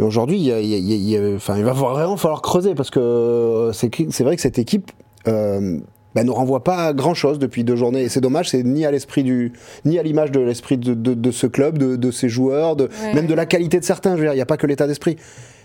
Mais 0.00 0.06
aujourd'hui, 0.06 0.38
il, 0.38 1.62
va 1.62 1.72
vraiment 1.72 2.16
falloir 2.16 2.40
creuser 2.40 2.74
parce 2.74 2.88
que 2.88 2.98
euh, 2.98 3.72
c'est 3.72 4.24
vrai 4.24 4.34
que 4.34 4.40
cette 4.40 4.58
équipe 4.58 4.92
euh, 5.28 5.78
bah, 6.14 6.24
ne 6.24 6.30
renvoie 6.30 6.64
pas 6.64 6.94
grand 6.94 7.12
chose 7.12 7.38
depuis 7.38 7.64
deux 7.64 7.76
journées. 7.76 8.04
Et 8.04 8.08
c'est 8.08 8.22
dommage, 8.22 8.48
c'est 8.48 8.62
ni 8.62 8.86
à 8.86 8.90
l'esprit 8.90 9.22
du, 9.24 9.52
ni 9.84 9.98
à 9.98 10.02
l'image 10.02 10.30
de 10.30 10.40
l'esprit 10.40 10.78
de, 10.78 11.30
ce 11.30 11.46
club, 11.46 11.76
de, 11.76 12.10
ses 12.10 12.30
joueurs, 12.30 12.76
de, 12.76 12.88
même 13.14 13.26
de 13.26 13.34
la 13.34 13.44
qualité 13.44 13.78
de 13.78 13.84
certains. 13.84 14.16
il 14.16 14.30
n'y 14.30 14.40
a 14.40 14.46
pas 14.46 14.56
que 14.56 14.66
l'état 14.66 14.86
d'esprit. 14.86 15.16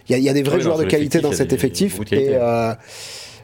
Il 0.10 0.19
y, 0.19 0.30
a 0.30 0.34
des 0.34 0.43
vrais 0.43 0.60
joueurs 0.60 0.80
de 0.80 0.84
qualité 0.84 1.21
dans 1.21 1.32
cet 1.32 1.54
effectif. 1.54 2.02
Et 2.12 2.32
euh, 2.32 2.74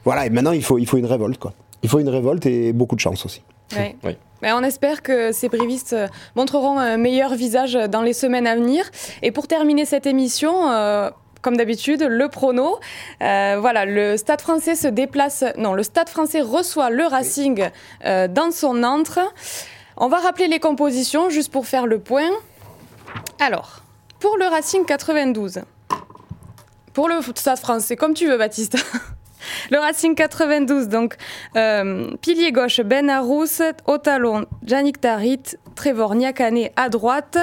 voilà. 0.03 0.25
Et 0.25 0.29
maintenant, 0.29 0.51
il 0.51 0.61
faut, 0.61 0.77
il 0.77 0.87
faut 0.87 0.97
une 0.97 1.05
révolte, 1.05 1.39
quoi. 1.39 1.53
Il 1.83 1.89
faut 1.89 1.99
une 1.99 2.09
révolte 2.09 2.45
et 2.47 2.73
beaucoup 2.73 2.95
de 2.95 3.01
chance 3.01 3.25
aussi. 3.25 3.41
Oui. 4.03 4.17
Ben, 4.41 4.55
on 4.55 4.63
espère 4.63 5.03
que 5.03 5.31
ces 5.31 5.49
brivistes 5.49 5.93
euh, 5.93 6.07
montreront 6.35 6.79
un 6.79 6.97
meilleur 6.97 7.35
visage 7.35 7.73
dans 7.73 8.01
les 8.01 8.13
semaines 8.13 8.47
à 8.47 8.55
venir. 8.55 8.89
Et 9.21 9.31
pour 9.31 9.47
terminer 9.47 9.85
cette 9.85 10.07
émission, 10.07 10.71
euh, 10.71 11.11
comme 11.43 11.57
d'habitude, 11.57 12.01
le 12.01 12.27
prono. 12.27 12.79
Euh, 13.21 13.57
voilà, 13.59 13.85
le 13.85 14.17
Stade 14.17 14.41
français 14.41 14.75
se 14.75 14.87
déplace. 14.87 15.43
Non, 15.57 15.73
le 15.73 15.83
Stade 15.83 16.09
français 16.09 16.41
reçoit 16.41 16.89
le 16.89 17.05
Racing 17.05 17.69
dans 18.03 18.51
son 18.51 18.83
antre. 18.83 19.19
On 19.97 20.07
va 20.07 20.17
rappeler 20.17 20.47
les 20.47 20.59
compositions 20.59 21.29
juste 21.29 21.51
pour 21.51 21.67
faire 21.67 21.85
le 21.85 21.99
point. 21.99 22.29
Alors, 23.39 23.81
pour 24.19 24.37
le 24.37 24.45
Racing 24.45 24.85
92. 24.85 25.61
Pour 26.93 27.09
le 27.09 27.15
Stade 27.35 27.59
français, 27.59 27.95
comme 27.95 28.13
tu 28.13 28.27
veux, 28.27 28.37
Baptiste. 28.37 28.77
Le 29.69 29.79
Racing 29.79 30.15
92, 30.15 30.87
donc 30.87 31.15
euh, 31.55 32.09
pilier 32.21 32.51
gauche 32.51 32.81
Ben 32.81 33.09
Arous, 33.09 33.61
au 33.85 33.97
talon 33.97 34.45
Yannick 34.67 34.99
Tarit, 34.99 35.43
Trevor 35.75 36.15
Niakane 36.15 36.69
à 36.75 36.89
droite. 36.89 37.37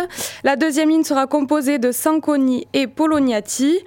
La 0.45 0.57
deuxième 0.57 0.91
ligne 0.91 1.05
sera 1.05 1.27
composée 1.27 1.79
de 1.79 1.93
Sanconi 1.93 2.67
et 2.73 2.87
Poloniati. 2.87 3.79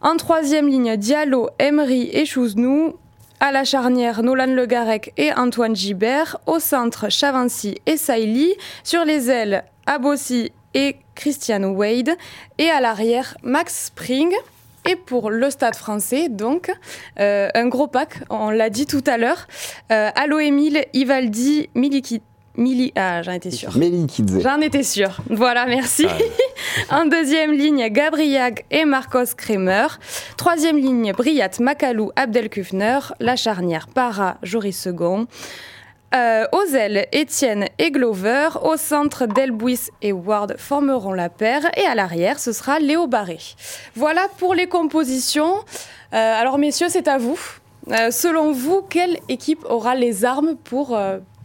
En 0.00 0.16
troisième 0.16 0.68
ligne, 0.68 0.96
Diallo, 0.96 1.50
Emery 1.58 2.10
et 2.12 2.26
Chouznou. 2.26 2.94
À 3.38 3.52
la 3.52 3.64
charnière, 3.64 4.22
Nolan 4.22 4.54
Le 4.54 4.66
Garec 4.66 5.12
et 5.16 5.32
Antoine 5.32 5.76
Gibert. 5.76 6.38
Au 6.46 6.58
centre, 6.58 7.08
Chavancy 7.08 7.76
et 7.86 7.96
Saïli. 7.96 8.54
Sur 8.84 9.04
les 9.04 9.30
ailes, 9.30 9.64
Abossi 9.86 10.52
et 10.74 10.96
Christian 11.14 11.62
Wade. 11.64 12.10
Et 12.58 12.70
à 12.70 12.80
l'arrière, 12.80 13.36
Max 13.42 13.86
Spring. 13.86 14.32
Et 14.88 14.96
pour 14.96 15.30
le 15.30 15.48
stade 15.50 15.76
français, 15.76 16.28
donc, 16.28 16.72
euh, 17.20 17.48
un 17.54 17.68
gros 17.68 17.86
pack, 17.86 18.24
on 18.30 18.50
l'a 18.50 18.68
dit 18.68 18.86
tout 18.86 19.04
à 19.06 19.16
l'heure. 19.16 19.46
Euh, 19.92 20.10
Allo 20.14 20.40
Emile, 20.40 20.84
Ivaldi, 20.92 21.68
Miliki. 21.74 22.20
Mili... 22.56 22.92
Ah, 22.96 23.22
j'en 23.22 23.32
étais 23.32 23.50
sûre. 23.50 23.70
J'en 24.42 24.60
étais 24.60 24.82
sûre. 24.82 25.22
Voilà, 25.30 25.64
merci. 25.64 26.06
Ah. 26.90 27.00
en 27.00 27.06
deuxième 27.06 27.52
ligne, 27.52 27.88
Gabriag 27.88 28.64
et 28.70 28.84
Marcos 28.84 29.34
Kremer. 29.36 29.86
Troisième 30.36 30.76
ligne, 30.76 31.12
Briat 31.12 31.50
Makalou, 31.60 32.10
Abdelkufner. 32.14 32.98
La 33.20 33.36
charnière, 33.36 33.88
Para, 33.88 34.36
Joris 34.42 34.78
Second. 34.78 35.28
Euh, 36.14 36.44
aux 36.52 36.76
Étienne 37.12 37.66
et 37.78 37.90
Glover. 37.90 38.50
Au 38.62 38.76
centre, 38.76 39.24
Delbuis 39.24 39.88
et 40.02 40.12
Ward 40.12 40.56
formeront 40.58 41.14
la 41.14 41.30
paire. 41.30 41.70
Et 41.78 41.86
à 41.86 41.94
l'arrière, 41.94 42.38
ce 42.38 42.52
sera 42.52 42.78
Léo 42.78 43.06
Barré. 43.06 43.38
Voilà 43.94 44.28
pour 44.36 44.54
les 44.54 44.66
compositions. 44.66 45.54
Euh, 46.12 46.40
alors, 46.40 46.58
messieurs, 46.58 46.88
c'est 46.90 47.08
à 47.08 47.16
vous. 47.16 47.40
Euh, 47.90 48.10
selon 48.10 48.52
vous, 48.52 48.82
quelle 48.82 49.18
équipe 49.30 49.64
aura 49.64 49.94
les 49.94 50.26
armes 50.26 50.56
pour 50.64 50.98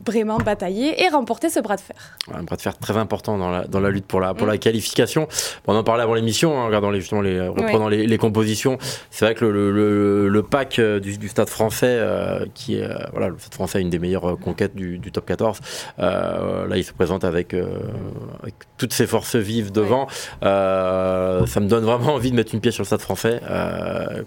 vraiment 0.07 0.37
batailler 0.37 1.03
et 1.03 1.09
remporter 1.09 1.49
ce 1.49 1.59
bras 1.59 1.75
de 1.75 1.81
fer. 1.81 1.95
Un 2.33 2.43
bras 2.43 2.55
de 2.55 2.61
fer 2.61 2.77
très 2.77 2.97
important 2.97 3.37
dans 3.37 3.51
la, 3.51 3.65
dans 3.65 3.79
la 3.79 3.89
lutte 3.89 4.05
pour 4.05 4.19
la, 4.19 4.33
pour 4.33 4.47
la 4.47 4.55
mm. 4.55 4.59
qualification. 4.59 5.27
on 5.67 5.75
en 5.75 5.83
parlait 5.83 6.03
avant 6.03 6.15
l'émission, 6.15 6.57
hein, 6.57 6.63
en 6.63 6.67
regardant 6.67 6.89
les, 6.89 7.01
justement 7.01 7.21
les, 7.21 7.47
reprenant 7.47 7.89
les, 7.89 8.17
compositions. 8.17 8.77
C'est 9.11 9.25
vrai 9.25 9.35
que 9.35 9.45
le, 9.45 10.29
le, 10.29 10.43
pack 10.43 10.79
euh, 10.79 10.99
du, 10.99 11.27
Stade 11.27 11.49
français, 11.49 11.97
euh, 11.99 12.45
qui 12.53 12.75
est, 12.75 12.89
voilà, 13.11 13.27
le 13.29 13.37
Stade 13.37 13.53
français 13.53 13.81
une 13.81 13.89
des 13.89 13.99
meilleures 13.99 14.37
conquêtes 14.39 14.75
du, 14.75 14.97
du 14.97 15.11
top 15.11 15.25
14, 15.25 15.59
là 15.97 16.67
il 16.75 16.83
se 16.83 16.93
présente 16.93 17.23
avec, 17.23 17.53
avec 17.53 18.55
toutes 18.77 18.93
ses 18.93 19.07
forces 19.07 19.35
vives 19.35 19.71
devant. 19.71 20.07
ça 20.41 21.59
me 21.59 21.67
donne 21.67 21.83
vraiment 21.83 22.13
envie 22.15 22.31
de 22.31 22.35
mettre 22.35 22.55
une 22.55 22.61
pièce 22.61 22.75
sur 22.75 22.83
le 22.83 22.87
Stade 22.87 23.01
français. 23.01 23.41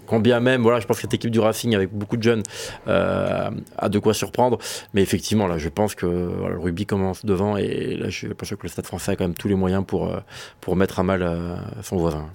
combien 0.05 0.39
même, 0.39 0.61
voilà, 0.61 0.79
je 0.79 0.85
pense 0.85 0.97
que 0.97 1.01
cette 1.01 1.13
équipe 1.15 1.31
du 1.31 1.39
Racing 1.39 1.75
avec 1.75 1.91
beaucoup 1.91 2.17
de 2.17 2.23
jeunes 2.23 2.43
a 2.87 3.89
de 3.89 3.99
quoi 3.99 4.13
surprendre. 4.13 4.59
Mais 4.93 5.01
effectivement, 5.01 5.47
là, 5.47 5.57
je 5.57 5.69
pense 5.71 5.95
que 5.95 6.05
le 6.05 6.57
rugby 6.59 6.85
commence 6.85 7.25
devant 7.25 7.57
et 7.57 7.95
là, 7.95 8.09
je 8.09 8.27
pense 8.27 8.49
que 8.49 8.55
le 8.63 8.69
Stade 8.69 8.85
français 8.85 9.11
a 9.11 9.15
quand 9.15 9.23
même 9.23 9.33
tous 9.33 9.47
les 9.47 9.55
moyens 9.55 9.83
pour, 9.85 10.07
euh, 10.07 10.75
mettre 10.75 10.99
à 10.99 11.03
mal 11.03 11.21
euh, 11.23 11.55
son 11.81 11.97
voisin. 11.97 12.29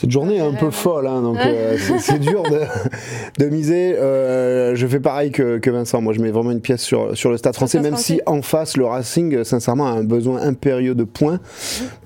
Cette 0.00 0.12
journée 0.12 0.36
est 0.36 0.40
un 0.40 0.54
peu 0.54 0.70
folle, 0.70 1.06
hein, 1.06 1.20
donc 1.20 1.36
euh, 1.36 1.76
c'est 1.98 2.18
dur 2.18 2.42
de, 3.38 3.44
miser. 3.44 3.98
Euh, 3.98 4.74
je 4.74 4.86
fais 4.86 4.98
pareil 4.98 5.30
que, 5.30 5.70
Vincent, 5.70 6.00
moi 6.00 6.14
je 6.14 6.20
mets 6.20 6.30
vraiment 6.30 6.52
une 6.52 6.62
pièce 6.62 6.80
sur, 6.80 7.14
sur 7.14 7.30
le 7.30 7.36
stade 7.36 7.54
français, 7.54 7.80
même 7.80 7.96
si 7.96 8.18
en 8.24 8.40
face 8.40 8.78
le 8.78 8.86
Racing, 8.86 9.44
sincèrement, 9.44 9.88
a 9.88 9.90
un 9.90 10.02
besoin 10.02 10.40
impérieux 10.40 10.94
de 10.94 11.04
points 11.04 11.38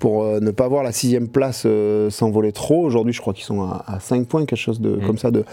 pour 0.00 0.24
euh, 0.24 0.40
ne 0.40 0.50
pas 0.50 0.66
voir 0.66 0.82
la 0.82 0.90
sixième 0.90 1.28
place 1.28 1.68
s'envoler 2.10 2.50
trop. 2.50 2.84
Aujourd'hui, 2.84 3.12
je 3.12 3.20
crois 3.20 3.32
qu'ils 3.32 3.44
sont 3.44 3.62
à, 3.62 4.00
5 4.00 4.26
points, 4.26 4.44
quelque 4.44 4.58
chose 4.58 4.80
de, 4.80 4.96
mm. 4.96 5.06
comme 5.06 5.18
ça 5.18 5.30
de, 5.30 5.44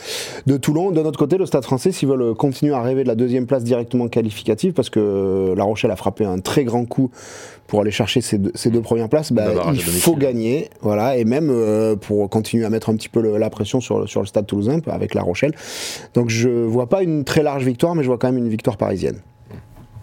de 0.47 0.57
Toulon. 0.57 0.89
De 0.89 1.03
notre 1.03 1.19
côté, 1.19 1.37
le 1.37 1.45
stade 1.45 1.63
français, 1.63 1.91
s'ils 1.91 2.09
veulent 2.09 2.33
continuer 2.33 2.73
à 2.73 2.81
rêver 2.81 3.03
de 3.03 3.07
la 3.07 3.15
deuxième 3.15 3.45
place 3.45 3.63
directement 3.63 4.07
qualificative, 4.07 4.73
parce 4.73 4.89
que 4.89 5.53
La 5.55 5.63
Rochelle 5.63 5.91
a 5.91 5.95
frappé 5.95 6.25
un 6.25 6.39
très 6.39 6.63
grand 6.63 6.85
coup 6.85 7.11
pour 7.71 7.79
aller 7.79 7.91
chercher 7.91 8.19
ces 8.19 8.37
deux, 8.37 8.51
ces 8.53 8.69
deux 8.69 8.81
premières 8.81 9.07
places, 9.07 9.31
bah, 9.31 9.45
il 9.73 9.81
faut 9.81 10.17
gagner, 10.17 10.69
voilà, 10.81 11.15
et 11.15 11.23
même 11.23 11.49
pour 12.01 12.29
continuer 12.29 12.65
à 12.65 12.69
mettre 12.69 12.89
un 12.89 12.95
petit 12.97 13.07
peu 13.07 13.37
la 13.37 13.49
pression 13.49 13.79
sur, 13.79 14.09
sur 14.09 14.19
le 14.19 14.27
stade 14.27 14.45
toulousain 14.45 14.81
avec 14.87 15.13
La 15.13 15.21
Rochelle. 15.21 15.55
Donc 16.13 16.29
je 16.29 16.49
vois 16.49 16.89
pas 16.89 17.01
une 17.01 17.23
très 17.23 17.43
large 17.43 17.63
victoire, 17.63 17.95
mais 17.95 18.03
je 18.03 18.07
vois 18.07 18.17
quand 18.17 18.27
même 18.27 18.43
une 18.43 18.49
victoire 18.49 18.75
parisienne. 18.75 19.21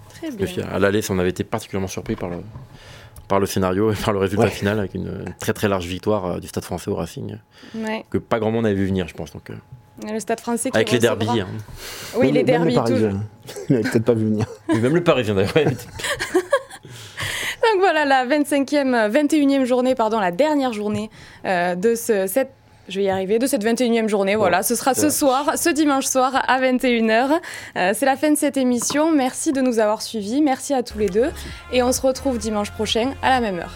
Très 0.09 0.31
bien. 0.31 0.65
À 0.73 0.79
l'aller, 0.79 1.03
on 1.11 1.19
avait 1.19 1.29
été 1.29 1.45
particulièrement 1.45 1.89
surpris 1.89 2.17
par 2.17 2.31
le, 2.31 2.39
par 3.29 3.39
le 3.39 3.45
scénario 3.45 3.93
et 3.93 3.97
par 3.97 4.15
le 4.15 4.19
résultat 4.19 4.49
final, 4.49 4.79
avec 4.79 4.95
une, 4.95 5.27
très 5.39 5.53
très 5.53 5.69
large 5.69 5.87
victoire 5.87 6.25
euh, 6.25 6.39
du 6.41 6.49
Stade 6.49 6.65
français 6.65 6.91
au 6.91 6.95
Racing, 6.95 7.37
que 8.09 8.17
pas 8.17 8.39
grand 8.39 8.51
monde 8.51 8.65
avait 8.65 8.75
vu 8.75 8.87
venir, 8.87 9.07
je 9.09 9.15
pense. 9.15 9.33
Donc, 9.35 9.51
euh, 9.51 9.55
le 10.11 10.19
Stade 10.19 10.41
français 10.41 10.71
avec 10.73 10.91
les 10.91 10.99
derbies. 10.99 11.29
Hein. 11.29 11.49
Oui, 12.17 12.33
les 12.33 12.45
derbies. 12.45 12.75
Il 13.69 13.77
n'avait 13.77 13.89
peut-être 13.89 14.05
pas 14.05 14.15
vu 14.15 14.25
venir. 14.25 14.47
même 14.69 14.95
le 14.95 15.05
Parisien 15.05 15.35
d'ailleurs. 15.35 15.53
voilà 17.79 18.05
la 18.05 18.27
25e, 18.27 19.11
21e 19.11 19.65
journée, 19.65 19.95
pardon, 19.95 20.19
la 20.19 20.31
dernière 20.31 20.73
journée 20.73 21.11
euh, 21.45 21.75
de 21.75 21.95
ce, 21.95 22.27
cette 22.27 22.51
je 22.89 23.01
vais 23.01 23.05
y 23.05 23.11
arriver, 23.11 23.39
de 23.39 23.47
cette 23.47 23.63
21e 23.65 24.09
journée. 24.09 24.35
Voilà, 24.35 24.63
ce 24.63 24.75
sera 24.75 24.95
ce 24.95 25.11
soir, 25.11 25.59
ce 25.59 25.69
dimanche 25.69 26.07
soir 26.07 26.43
à 26.49 26.59
21h. 26.59 27.39
Euh, 27.77 27.93
c'est 27.95 28.07
la 28.07 28.17
fin 28.17 28.31
de 28.31 28.37
cette 28.37 28.57
émission. 28.57 29.13
Merci 29.13 29.53
de 29.53 29.61
nous 29.61 29.79
avoir 29.79 30.01
suivis. 30.01 30.41
Merci 30.41 30.73
à 30.73 30.83
tous 30.83 30.99
les 30.99 31.11
deux. 31.11 31.31
Et 31.71 31.83
on 31.83 31.93
se 31.93 32.01
retrouve 32.01 32.39
dimanche 32.39 32.71
prochain 32.71 33.13
à 33.23 33.29
la 33.29 33.41
même 33.41 33.59
heure. 33.59 33.75